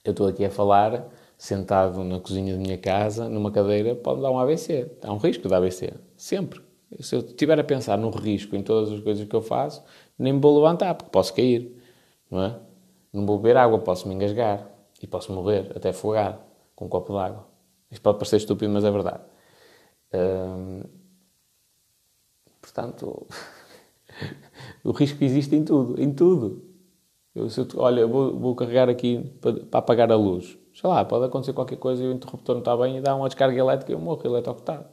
[0.04, 1.06] Eu estou aqui a falar,
[1.44, 4.90] sentado na cozinha da minha casa, numa cadeira, pode dar um AVC.
[5.02, 5.92] Há um risco de AVC.
[6.16, 6.60] Sempre.
[7.00, 9.82] Se eu estiver a pensar no risco em todas as coisas que eu faço,
[10.18, 11.74] nem me vou levantar, porque posso cair,
[12.30, 12.58] não é?
[13.12, 14.68] Não vou beber água, posso me engasgar.
[15.02, 16.38] E posso morrer, até afogado,
[16.76, 17.46] com um copo de água.
[17.90, 19.22] Isto pode parecer estúpido, mas é verdade
[22.60, 23.26] portanto,
[24.84, 26.62] o risco existe em tudo, em tudo.
[27.34, 30.58] Eu, eu, olha, vou, vou carregar aqui para, para, apagar a luz.
[30.74, 33.28] Sei lá, pode acontecer qualquer coisa e o interruptor não está bem e dá uma
[33.28, 34.86] descarga elétrica e eu morro eletrocutado.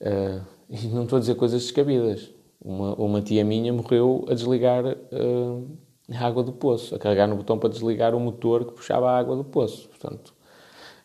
[0.00, 2.30] Uh, e não estou a dizer coisas descabidas.
[2.60, 5.68] Uma, uma tia minha morreu a desligar uh,
[6.12, 9.18] a água do poço, a carregar no botão para desligar o motor que puxava a
[9.18, 9.88] água do poço.
[9.88, 10.34] Portanto,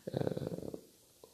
[0.07, 0.73] uh,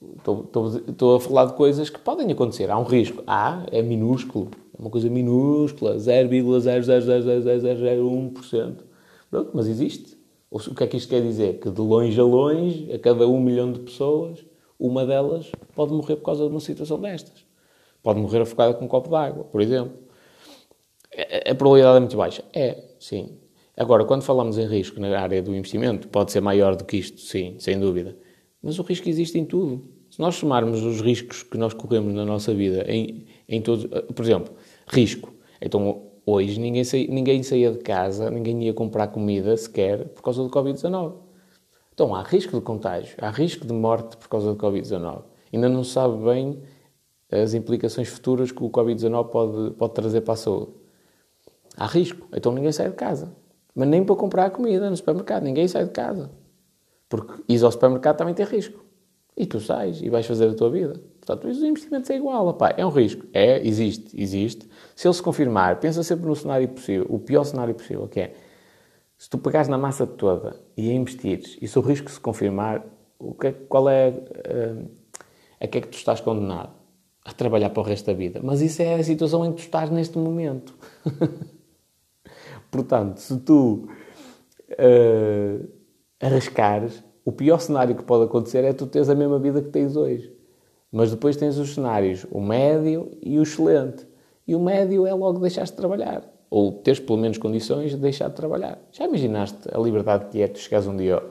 [0.01, 2.71] Estou, a falar de coisas que podem acontecer.
[2.71, 3.23] Há um risco.
[3.27, 4.51] Há, é minúsculo.
[4.77, 5.97] É uma coisa minúscula.
[5.97, 8.75] 0,00001%.
[9.29, 10.17] Pronto, mas existe.
[10.51, 11.59] O que é que isto quer dizer?
[11.59, 14.43] Que de longe a longe, a cada um milhão de pessoas,
[14.79, 17.45] uma delas pode morrer por causa de uma situação destas.
[18.01, 19.93] Pode morrer afogada com um copo de água, por exemplo.
[21.45, 22.43] A probabilidade é muito baixa.
[22.53, 23.37] É, sim.
[23.75, 27.19] Agora, quando falamos em risco na área do investimento, pode ser maior do que isto,
[27.21, 28.17] sim, sem dúvida.
[28.61, 29.87] Mas o risco existe em tudo.
[30.09, 33.85] Se nós somarmos os riscos que nós corremos na nossa vida em, em todos.
[33.91, 34.53] Eh, por exemplo,
[34.87, 35.33] risco.
[35.61, 40.43] Então, hoje ninguém, saía, ninguém saía de casa, ninguém ia comprar comida sequer por causa
[40.43, 41.13] do Covid-19.
[41.93, 45.23] Então há risco de contágio, há risco de morte por causa do Covid-19.
[45.51, 46.61] Ainda não se sabe bem
[47.31, 50.71] as implicações futuras que o Covid-19 pode, pode trazer para a saúde.
[51.75, 53.33] Há risco, então ninguém sai de casa.
[53.75, 56.29] Mas nem para comprar comida no supermercado, ninguém sai de casa.
[57.07, 58.83] Porque ir ao supermercado também tem risco.
[59.35, 60.99] E tu sais e vais fazer a tua vida.
[61.29, 63.23] Portanto, os investimentos é igual, opá, é um risco.
[63.31, 64.67] É, existe, existe.
[64.95, 68.33] Se ele se confirmar, pensa sempre no cenário possível, o pior cenário possível, que é,
[69.15, 72.83] se tu pegares na massa toda e investires, e se o risco se confirmar,
[73.19, 74.89] o que, é, qual é uh,
[75.61, 76.71] a que é que tu estás condenado?
[77.23, 78.39] A trabalhar para o resto da vida.
[78.43, 80.73] Mas isso é a situação em que tu estás neste momento.
[82.71, 83.87] Portanto, se tu
[84.71, 85.69] uh,
[86.19, 89.95] arriscares, o pior cenário que pode acontecer é tu teres a mesma vida que tens
[89.95, 90.38] hoje.
[90.91, 94.07] Mas depois tens os cenários, o médio e o excelente.
[94.47, 96.23] E o médio é logo deixar de trabalhar.
[96.49, 98.79] Ou teres pelo menos condições de deixar de trabalhar.
[98.91, 101.23] Já imaginaste a liberdade que é tu chegares um dia ao,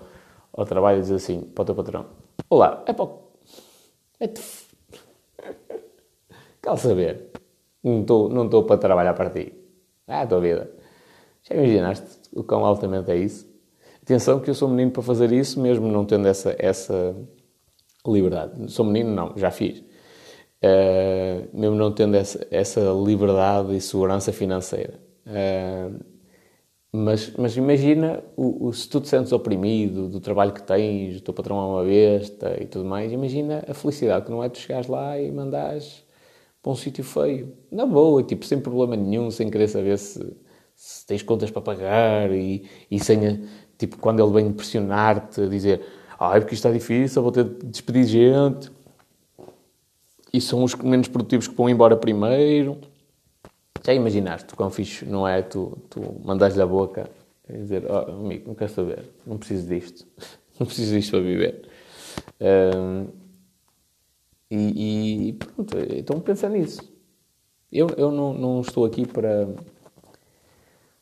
[0.52, 2.06] ao trabalho e dizes assim para o teu patrão:
[2.48, 3.08] Olá, é para.
[4.20, 4.28] É.
[6.62, 7.30] Quer saber?
[7.82, 9.52] Não estou não estou para trabalhar para ti.
[10.06, 10.70] É a tua vida.
[11.42, 13.48] Já imaginaste o quão altamente é isso?
[14.02, 17.14] Atenção que eu sou menino para fazer isso, mesmo não tendo essa, essa
[18.08, 18.70] liberdade.
[18.70, 19.78] Sou menino, não, já fiz.
[19.78, 25.00] Uh, mesmo não tendo essa, essa liberdade e segurança financeira.
[25.26, 26.18] Uh,
[26.92, 31.20] mas, mas imagina o, o, se tu te sentes oprimido do trabalho que tens, o
[31.20, 34.58] teu patrão é uma besta e tudo mais, imagina a felicidade que não é tu
[34.58, 36.02] chegares lá e mandares
[36.62, 37.52] para um sítio feio.
[37.70, 40.34] Na boa, tipo, sem problema nenhum, sem querer saber se,
[40.74, 43.46] se tens contas para pagar e, e sem,
[43.78, 45.82] tipo, quando ele vem pressionar-te, dizer
[46.20, 48.72] é porque isto está difícil, vou ter de despedir gente.
[50.32, 52.78] E são os menos produtivos que vão embora primeiro.
[53.84, 57.08] Já imaginaste quão fixe não é tu, tu mandares-lhe a boca
[57.48, 60.06] e dizer, oh, amigo, não quero saber, não preciso disto.
[60.58, 61.68] não preciso disto para viver.
[62.40, 63.06] Um,
[64.50, 66.80] e, e, pronto, então pensa nisso.
[67.70, 69.48] Eu, eu não, não estou aqui para,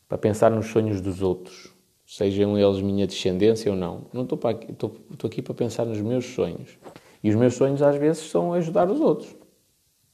[0.09, 1.76] para pensar nos sonhos dos outros
[2.07, 4.07] sejam eles minha descendência ou não.
[4.13, 6.79] Não estou, para, estou, estou aqui para pensar nos meus sonhos.
[7.23, 9.35] E os meus sonhos às vezes são ajudar os outros.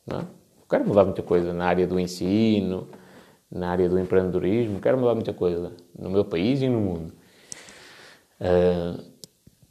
[0.07, 0.27] Não é?
[0.69, 2.89] Quero mudar muita coisa na área do ensino,
[3.51, 7.13] na área do empreendedorismo, quero mudar muita coisa no meu país e no mundo.
[8.41, 9.05] Uh,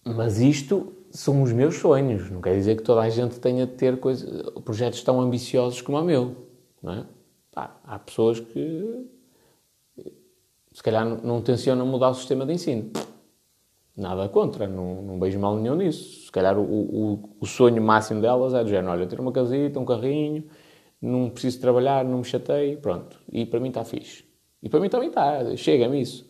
[0.05, 2.29] mas isto são os meus sonhos.
[2.29, 5.97] Não quer dizer que toda a gente tenha de ter coisa, projetos tão ambiciosos como
[5.97, 6.35] o meu.
[6.83, 7.05] Não é?
[7.55, 9.09] Há pessoas que
[10.71, 12.91] se calhar não tencionam mudar o sistema de ensino.
[13.95, 16.25] Nada contra, não, não vejo mal nenhum nisso.
[16.25, 19.79] Se calhar o, o, o sonho máximo delas é do género, olha, ter uma casita,
[19.79, 20.45] um carrinho,
[21.01, 23.19] não preciso trabalhar, não me chatei, pronto.
[23.31, 24.23] E para mim está fixe.
[24.63, 26.29] E para mim também está, chega-me isso.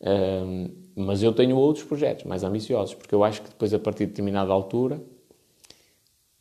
[0.00, 4.06] Um, mas eu tenho outros projetos mais ambiciosos, porque eu acho que depois, a partir
[4.06, 5.02] de determinada altura,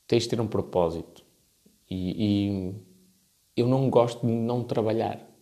[0.07, 1.23] tens de ter um propósito.
[1.89, 2.75] E,
[3.55, 5.32] e eu não gosto de não trabalhar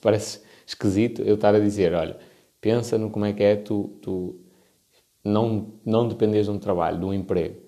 [0.00, 2.16] isto parece esquisito eu estar a dizer, olha,
[2.60, 4.40] pensa no como é que é tu, tu
[5.22, 7.60] não, não dependeres de um trabalho, de um emprego.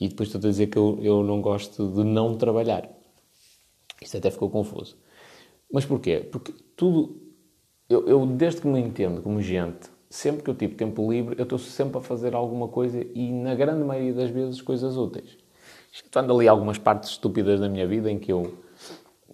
[0.00, 2.88] E depois estou a dizer que eu, eu não gosto de não trabalhar.
[4.00, 4.96] Isto até ficou confuso.
[5.72, 6.26] Mas porquê?
[6.30, 7.22] Porque tudo...
[7.88, 11.44] Eu, eu, desde que me entendo como gente, sempre que eu tive tempo livre, eu
[11.44, 15.38] estou sempre a fazer alguma coisa e, na grande maioria das vezes, coisas úteis.
[15.92, 18.65] Estou ali algumas partes estúpidas da minha vida em que eu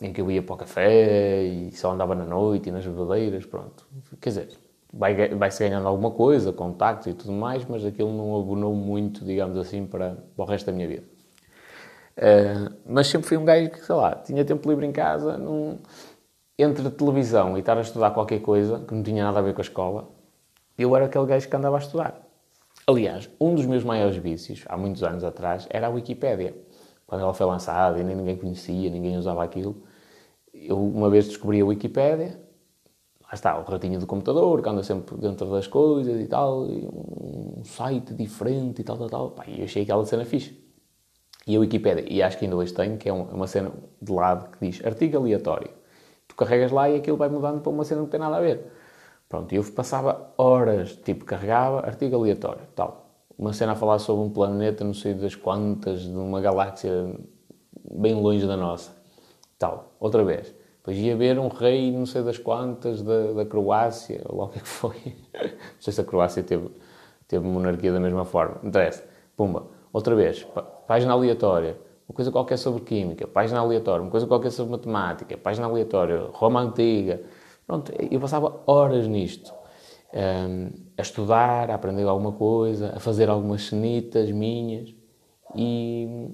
[0.02, 3.46] em que eu ia para o café e só andava na noite e nas bebedeiras,
[3.46, 3.86] pronto.
[4.20, 4.48] Quer dizer,
[4.92, 9.56] vai-se vai ganhando alguma coisa, contactos e tudo mais, mas aquilo não abonou muito, digamos
[9.56, 11.04] assim, para, para o resto da minha vida.
[12.16, 15.78] Uh, mas sempre fui um gajo que, sei lá, tinha tempo livre em casa, num...
[16.58, 19.60] entre televisão e estar a estudar qualquer coisa que não tinha nada a ver com
[19.60, 20.10] a escola,
[20.76, 22.20] eu era aquele gajo que andava a estudar.
[22.86, 26.54] Aliás, um dos meus maiores vícios, há muitos anos atrás, era a Wikipédia.
[27.06, 29.76] Quando ela foi lançada e nem ninguém conhecia, ninguém usava aquilo,
[30.68, 32.40] eu uma vez descobri a Wikipédia,
[33.22, 36.86] lá está, o ratinho do computador, que anda sempre dentro das coisas e tal, e
[36.86, 39.30] um site diferente e tal, tal, tal.
[39.30, 40.60] Pá, e eu achei aquela cena fixe.
[41.46, 44.50] E a Wikipédia, e acho que ainda hoje tenho, que é uma cena de lado
[44.52, 45.70] que diz artigo aleatório.
[46.28, 48.40] Tu carregas lá e aquilo vai mudando para uma cena que não tem nada a
[48.40, 48.72] ver.
[49.28, 53.10] Pronto, eu passava horas, tipo, carregava artigo aleatório, tal.
[53.36, 57.12] Uma cena a falar sobre um planeta, não sei das quantas, de uma galáxia
[57.90, 59.01] bem longe da nossa
[59.62, 60.52] tal, outra vez.
[60.78, 64.48] Depois ia ver um rei, não sei das quantas, da, da Croácia, ou lá o
[64.48, 64.96] que é que foi.
[65.32, 66.68] não sei se a Croácia teve,
[67.28, 68.56] teve monarquia da mesma forma.
[68.60, 69.04] Não interessa.
[69.36, 69.68] Pumba.
[69.92, 70.44] Outra vez.
[70.88, 71.78] Página aleatória.
[72.08, 73.28] Uma coisa qualquer sobre química.
[73.28, 74.02] Página aleatória.
[74.02, 75.36] Uma coisa qualquer sobre matemática.
[75.36, 76.26] Página aleatória.
[76.32, 77.22] Roma Antiga.
[77.64, 79.52] Pronto, eu passava horas nisto.
[80.12, 84.92] um, a estudar, a aprender alguma coisa, a fazer algumas cenitas minhas
[85.54, 86.28] e,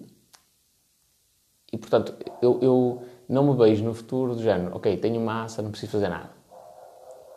[1.72, 5.70] e portanto, eu, eu não me vejo no futuro do género, ok, tenho massa, não
[5.70, 6.31] preciso fazer nada.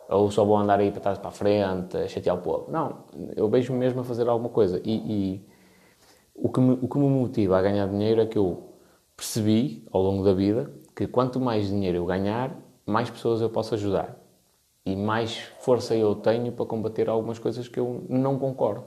[0.08, 2.70] Ou só vou andar aí para trás para a frente, a chatear o povo.
[2.70, 3.04] Não,
[3.36, 4.80] eu vejo-me mesmo a fazer alguma coisa.
[4.84, 5.46] E, e
[6.34, 8.72] o, que me, o que me motiva a ganhar dinheiro é que eu
[9.16, 13.74] percebi, ao longo da vida, que quanto mais dinheiro eu ganhar, mais pessoas eu posso
[13.74, 14.16] ajudar.
[14.84, 18.84] E mais força eu tenho para combater algumas coisas que eu não concordo.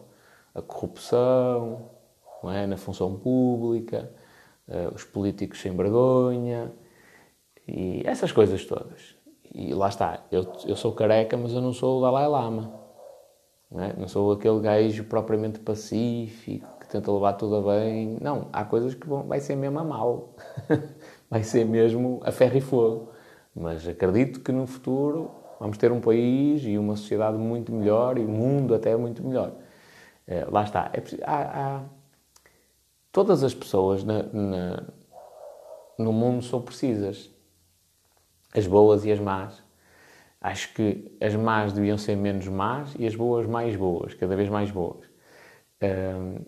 [0.54, 1.90] A corrupção,
[2.44, 2.68] é?
[2.68, 4.12] na função pública,
[4.68, 6.72] uh, os políticos sem vergonha,
[7.68, 9.16] e essas coisas todas.
[9.54, 12.74] E lá está, eu, eu sou careca, mas eu não sou o Dalai Lama.
[13.72, 13.94] Não, é?
[13.98, 18.18] não sou aquele gajo propriamente pacífico, que tenta levar tudo a bem.
[18.22, 20.36] Não, há coisas que vão, vai ser mesmo a mal.
[21.30, 23.12] vai ser mesmo a ferro e fogo.
[23.56, 28.22] Mas acredito que no futuro vamos ter um país e uma sociedade muito melhor e
[28.22, 29.54] um mundo até muito melhor.
[30.28, 30.92] É, lá está.
[30.94, 31.84] É, há, há,
[33.12, 34.84] todas as pessoas na, na,
[35.98, 37.35] no mundo são precisas
[38.56, 39.64] as boas e as más.
[40.40, 44.50] Acho que as más deviam ser menos más e as boas mais boas, cada vez
[44.50, 45.06] mais boas.
[45.82, 46.46] Um,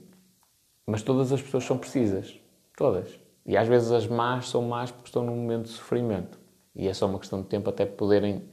[0.85, 2.39] mas todas as pessoas são precisas.
[2.75, 3.19] Todas.
[3.45, 6.39] E às vezes as más são más porque estão num momento de sofrimento.
[6.75, 8.43] E é só uma questão de tempo até poderem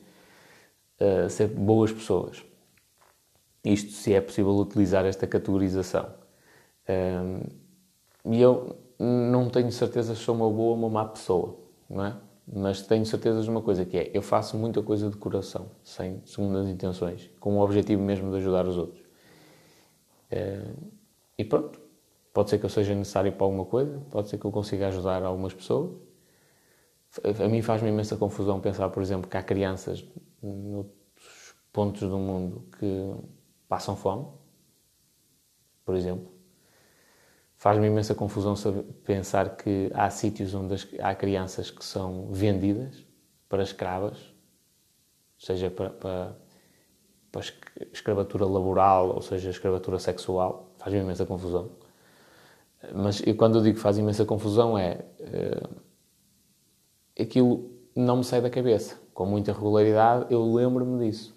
[1.00, 2.42] uh, ser boas pessoas.
[3.62, 6.06] Isto se é possível utilizar esta categorização.
[6.88, 7.40] Um,
[8.32, 12.16] e eu não tenho certeza se sou uma boa ou uma má pessoa, não é?
[12.46, 16.20] Mas tenho certeza de uma coisa que é, eu faço muita coisa de coração, sem
[16.26, 19.02] segundas intenções, com o objetivo mesmo de ajudar os outros.
[20.30, 20.74] Eh,
[21.38, 21.80] e pronto,
[22.32, 25.22] pode ser que eu seja necessário para alguma coisa, pode ser que eu consiga ajudar
[25.22, 25.92] algumas pessoas.
[27.24, 30.04] A mim faz-me imensa confusão pensar, por exemplo, que há crianças
[30.42, 30.86] nos
[31.72, 33.14] pontos do mundo que
[33.68, 34.26] passam fome,
[35.84, 36.33] por exemplo.
[37.64, 38.54] Faz-me imensa confusão
[39.06, 43.06] pensar que há sítios onde há crianças que são vendidas
[43.48, 44.18] para escravas,
[45.38, 46.36] seja para, para,
[47.32, 47.42] para
[47.90, 50.74] escravatura laboral ou seja escravatura sexual.
[50.76, 51.70] Faz-me imensa confusão.
[52.94, 55.02] Mas eu, quando eu digo faz imensa confusão é.
[55.20, 55.80] Uh,
[57.18, 59.00] aquilo não me sai da cabeça.
[59.14, 61.34] Com muita regularidade eu lembro-me disso.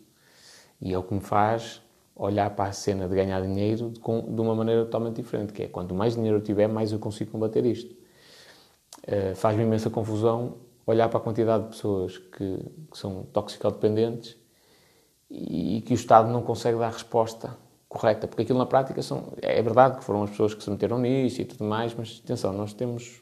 [0.82, 1.82] E é o que me faz
[2.18, 5.68] olhar para a cena de ganhar dinheiro de, de uma maneira totalmente diferente, que é
[5.68, 7.96] quanto mais dinheiro eu tiver, mais eu consigo combater isto.
[9.08, 10.56] Uh, Faz-me imensa confusão
[10.86, 12.60] olhar para a quantidade de pessoas que,
[12.92, 14.36] que são toxicodependentes
[15.30, 17.56] e, e que o Estado não consegue dar resposta
[17.88, 20.98] correta, porque aquilo na prática são, é verdade que foram as pessoas que se meteram
[21.00, 23.22] nisso e tudo mais, mas atenção, nós temos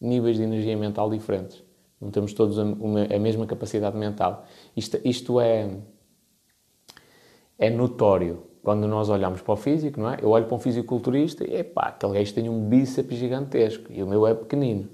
[0.00, 1.62] níveis de energia mental diferentes,
[2.00, 4.44] não temos todos a, a mesma capacidade mental.
[4.76, 5.70] Isto, isto é
[7.58, 10.18] é notório quando nós olhamos para o físico, não é?
[10.20, 14.06] Eu olho para um fisiculturista e, pá, aquele gajo tem um bíceps gigantesco e o
[14.06, 14.88] meu é pequenino.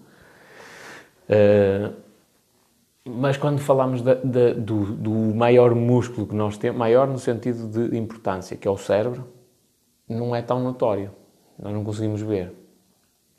[1.29, 1.93] Uh,
[3.05, 7.67] mas quando falamos da, da, do, do, maior músculo que nós temos, maior no sentido
[7.67, 9.27] de importância, que é o cérebro,
[10.09, 11.11] não é tão notório.
[11.59, 12.53] Nós não conseguimos ver.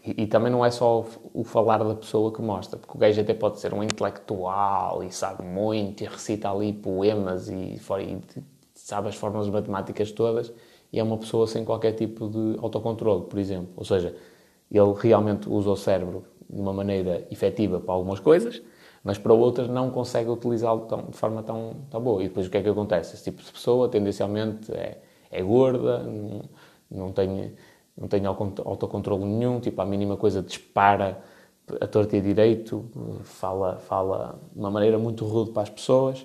[0.05, 2.99] E, e, também não é só o, o, falar da pessoa que mostra, porque o
[2.99, 7.79] gajo até pode ser um intelectual e sabe muito e recita ali poemas e, e
[8.85, 10.53] sabe as fórmulas matemáticas todas
[10.93, 13.69] e é uma pessoa sem qualquer tipo de autocontrole, por exemplo.
[13.75, 14.15] Ou seja,
[14.71, 18.61] ele realmente usa o cérebro de uma maneira efetiva para algumas coisas,
[19.03, 22.21] mas para outras não consegue utilizá-lo de forma tão, tão boa.
[22.21, 23.15] E depois o que é que acontece?
[23.15, 26.41] Esse tipo de pessoa tendencialmente é, é gorda, não,
[26.91, 27.55] não, tem,
[27.97, 31.23] não tem autocontrole nenhum, tipo, a mínima coisa dispara
[31.81, 32.85] a torta e a direito,
[33.23, 36.23] fala, fala de uma maneira muito rude para as pessoas.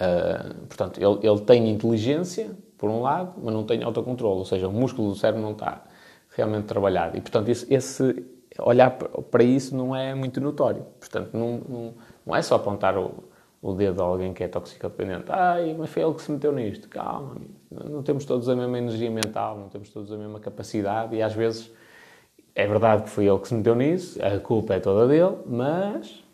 [0.00, 4.66] Uh, portanto, ele, ele, tem inteligência, por um lado, mas não tem autocontrole, ou seja,
[4.66, 5.84] o músculo do cérebro não está
[6.30, 7.18] realmente trabalhado.
[7.18, 8.24] E, portanto, esse, esse
[8.58, 10.86] olhar para isso não é muito notório.
[10.98, 11.94] Portanto, não, não,
[12.24, 13.12] não é só apontar o,
[13.60, 15.26] o, dedo a alguém que é toxicodependente.
[15.28, 16.88] Ai, mas foi ele que se meteu nisto.
[16.88, 17.36] Calma,
[17.70, 21.34] não temos todos a mesma energia mental, não temos todos a mesma capacidade e às
[21.34, 21.70] vezes
[22.54, 26.24] é verdade que foi ele que se meteu nisso, a culpa é toda dele, mas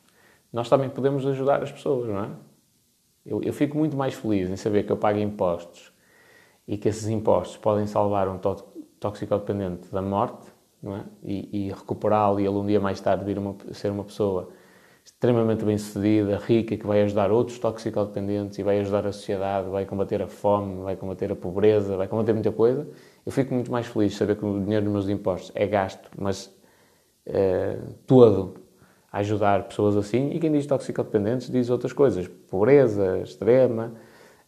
[0.52, 2.28] nós também podemos ajudar as pessoas, não é?
[3.26, 5.92] Eu, eu fico muito mais feliz em saber que eu pago impostos
[6.66, 8.38] e que esses impostos podem salvar um
[9.00, 10.46] toxicodependente da morte
[10.84, 11.02] é?
[11.24, 14.48] e, e recuperá-lo e ele um dia mais tarde vir uma, ser uma pessoa
[15.04, 20.20] extremamente bem-sucedida, rica, que vai ajudar outros toxicodependentes e vai ajudar a sociedade, vai combater
[20.20, 22.88] a fome, vai combater a pobreza, vai combater muita coisa,
[23.24, 26.10] eu fico muito mais feliz de saber que o dinheiro dos meus impostos é gasto,
[26.18, 26.46] mas
[27.28, 28.65] uh, todo
[29.18, 30.30] ajudar pessoas assim.
[30.30, 33.94] E quem diz toxicodependentes diz outras coisas, pobreza extrema,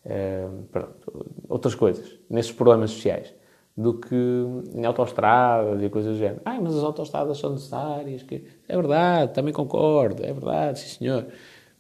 [0.05, 3.35] uh, pronto, outras coisas, nesses problemas sociais,
[3.77, 4.15] do que
[4.75, 6.43] em autoestradas e coisas do género.
[6.45, 8.23] Ah, mas as autoestradas são necessárias.
[8.23, 8.45] Que...
[8.69, 11.27] É verdade, também concordo, é verdade, sim senhor.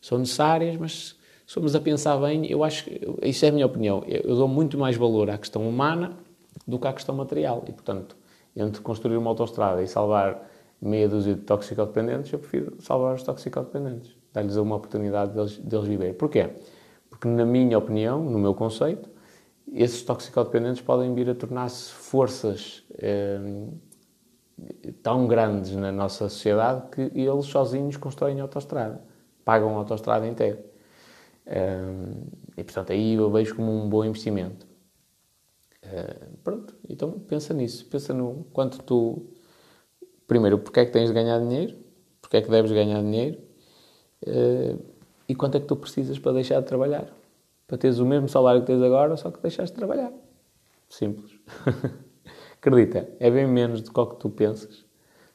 [0.00, 1.16] São necessárias, mas
[1.46, 4.48] se formos a pensar bem, eu acho que, isso é a minha opinião, eu dou
[4.48, 6.12] muito mais valor à questão humana
[6.66, 7.64] do que à questão material.
[7.66, 8.16] E, portanto,
[8.56, 10.47] entre construir uma autoestrada e salvar
[10.80, 14.16] meia dúzia de toxicodependentes, eu prefiro salvar os toxicodependentes.
[14.32, 16.14] Dar-lhes uma oportunidade deles, deles viver.
[16.14, 16.50] Porquê?
[17.10, 19.08] Porque, na minha opinião, no meu conceito,
[19.72, 23.66] esses toxicodependentes podem vir a tornar-se forças eh,
[25.02, 29.02] tão grandes na nossa sociedade que eles sozinhos constroem a autostrada,
[29.44, 30.64] pagam a autostrada inteira.
[31.46, 31.82] Eh,
[32.56, 34.66] e, portanto, aí eu vejo como um bom investimento.
[35.82, 39.26] Eh, pronto, então pensa nisso, pensa no quanto tu.
[40.28, 41.74] Primeiro, porque é que tens de ganhar dinheiro,
[42.22, 43.38] porque é que deves ganhar dinheiro
[45.28, 47.12] e quanto é que tu precisas para deixar de trabalhar
[47.68, 50.10] para teres o mesmo salário que tens agora, só que deixaste de trabalhar.
[50.88, 51.30] Simples.
[52.56, 54.86] Acredita, é bem menos do que que tu pensas.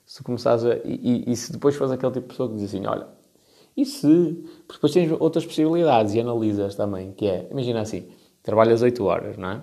[0.04, 0.76] Se começares a.
[0.78, 3.08] E, e, e, se depois fores aquele tipo de pessoa que diz assim: olha,
[3.78, 4.44] e se.
[4.68, 8.10] Porque depois tens outras possibilidades e analisas também, que é, imagina assim,
[8.42, 9.62] trabalhas 8 horas, não é?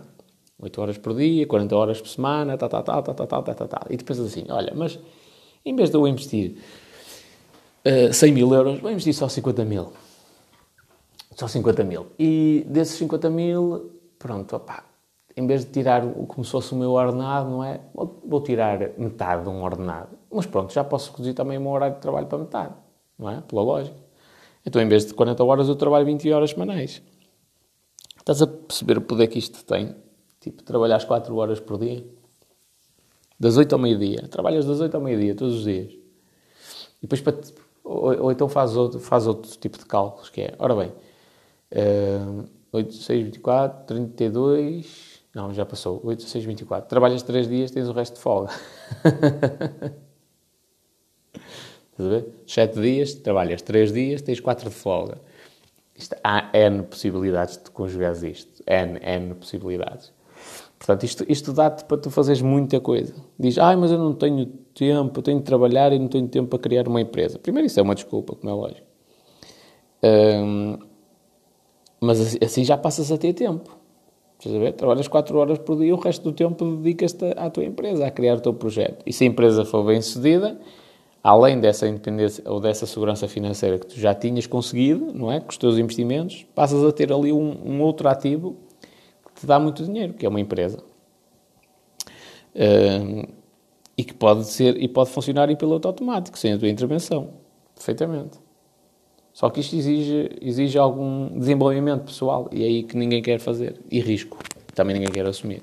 [0.60, 3.68] 8 horas por dia, 40 horas por semana, tal, tal, tal, tal, tal, tal, tal,
[3.68, 3.82] tal.
[3.90, 4.98] E tu pensas assim: olha, mas
[5.64, 6.56] em vez de eu investir
[7.84, 9.92] uh, 100 mil euros, vou investir só 50 mil
[11.40, 12.06] só 50 mil.
[12.18, 14.84] E desses 50 mil, pronto, opá,
[15.34, 17.80] em vez de tirar como se fosse o meu ordenado, não é?
[17.94, 20.10] Vou, tirar metade de um ordenado.
[20.30, 22.74] Mas pronto, já posso reduzir também o meu horário de trabalho para metade,
[23.18, 23.40] não é?
[23.40, 23.96] Pela lógica.
[24.66, 27.00] Então, em vez de 40 horas, eu trabalho 20 horas semanais.
[28.18, 29.96] Estás a perceber o poder que isto tem?
[30.40, 32.04] Tipo, trabalhas 4 horas por dia.
[33.40, 34.28] Das 8 ao meio-dia.
[34.28, 35.92] Trabalhas das 8 ao meio-dia, todos os dias.
[37.02, 37.34] E depois, para
[37.82, 40.92] ou, ou, então faz outro, faz outro tipo de cálculos, que é, ora bem,
[41.72, 45.20] Uh, 8, 6, 24, 32.
[45.34, 46.00] Não, já passou.
[46.04, 46.88] 8, 6, 24.
[46.88, 48.50] Trabalhas 3 dias, tens o resto de folga.
[51.92, 52.26] Estás a ver?
[52.46, 55.18] 7 dias, trabalhas 3 dias, tens 4 de folga.
[55.94, 58.62] Isto, há N possibilidades de conjugar isto.
[58.66, 60.12] N, N possibilidades.
[60.80, 63.14] Portanto, isto, isto dá-te para tu fazeres muita coisa.
[63.38, 66.48] Diz, ah, mas eu não tenho tempo, eu tenho de trabalhar e não tenho tempo
[66.48, 67.38] para criar uma empresa.
[67.38, 68.86] Primeiro, isso é uma desculpa, como é lógico.
[72.00, 73.78] Mas assim, já passas a ter tempo.
[74.38, 74.72] Estás a ver?
[74.72, 78.36] Trabalhas 4 horas por dia, o resto do tempo dedicas-te à tua empresa, a criar
[78.36, 79.02] o teu projeto.
[79.04, 80.58] E se a empresa for bem sucedida,
[81.22, 85.40] além dessa independência ou dessa segurança financeira que tu já tinhas conseguido, não é?
[85.40, 88.56] Com os teus investimentos, passas a ter ali um, um outro ativo
[89.40, 90.78] te dá muito dinheiro, que é uma empresa.
[92.54, 93.28] Uh,
[93.96, 97.30] e que pode ser e pode funcionar em piloto automático, sem a tua intervenção.
[97.74, 98.38] Perfeitamente.
[99.32, 103.80] Só que isto exige, exige algum desenvolvimento pessoal e é aí que ninguém quer fazer.
[103.90, 104.38] E risco.
[104.74, 105.60] Também ninguém quer assumir.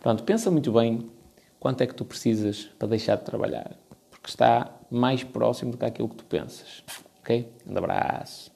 [0.00, 1.08] Portanto, pensa muito bem
[1.58, 3.76] quanto é que tu precisas para deixar de trabalhar.
[4.10, 6.82] Porque está mais próximo do que aquilo que tu pensas.
[7.20, 7.48] Ok?
[7.68, 8.49] Um abraço.